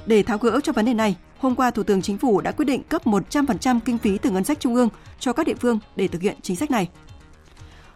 [0.06, 2.64] Để tháo gỡ cho vấn đề này, hôm qua Thủ tướng Chính phủ đã quyết
[2.64, 4.88] định cấp 100% kinh phí từ ngân sách trung ương
[5.18, 6.88] cho các địa phương để thực hiện chính sách này.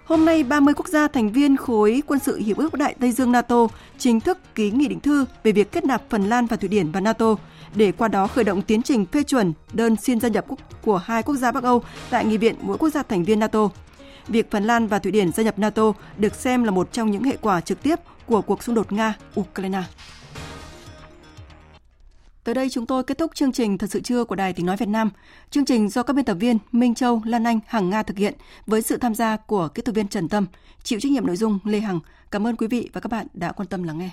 [0.05, 3.32] Hôm nay, 30 quốc gia thành viên khối quân sự Hiệp ước Đại Tây Dương
[3.32, 3.66] NATO
[3.98, 6.92] chính thức ký nghị định thư về việc kết nạp Phần Lan và Thụy Điển
[6.92, 7.36] vào NATO,
[7.74, 10.44] để qua đó khởi động tiến trình phê chuẩn đơn xin gia nhập
[10.82, 13.68] của hai quốc gia Bắc Âu tại Nghị viện mỗi quốc gia thành viên NATO
[14.28, 17.24] việc Phần Lan và Thụy Điển gia nhập NATO được xem là một trong những
[17.24, 17.96] hệ quả trực tiếp
[18.26, 19.82] của cuộc xung đột Nga-Ukraine.
[22.44, 24.76] Tới đây chúng tôi kết thúc chương trình Thật sự trưa của Đài Tiếng Nói
[24.76, 25.10] Việt Nam.
[25.50, 28.34] Chương trình do các biên tập viên Minh Châu, Lan Anh, Hằng Nga thực hiện
[28.66, 30.46] với sự tham gia của kỹ thuật viên Trần Tâm,
[30.82, 32.00] chịu trách nhiệm nội dung Lê Hằng.
[32.30, 34.10] Cảm ơn quý vị và các bạn đã quan tâm lắng nghe.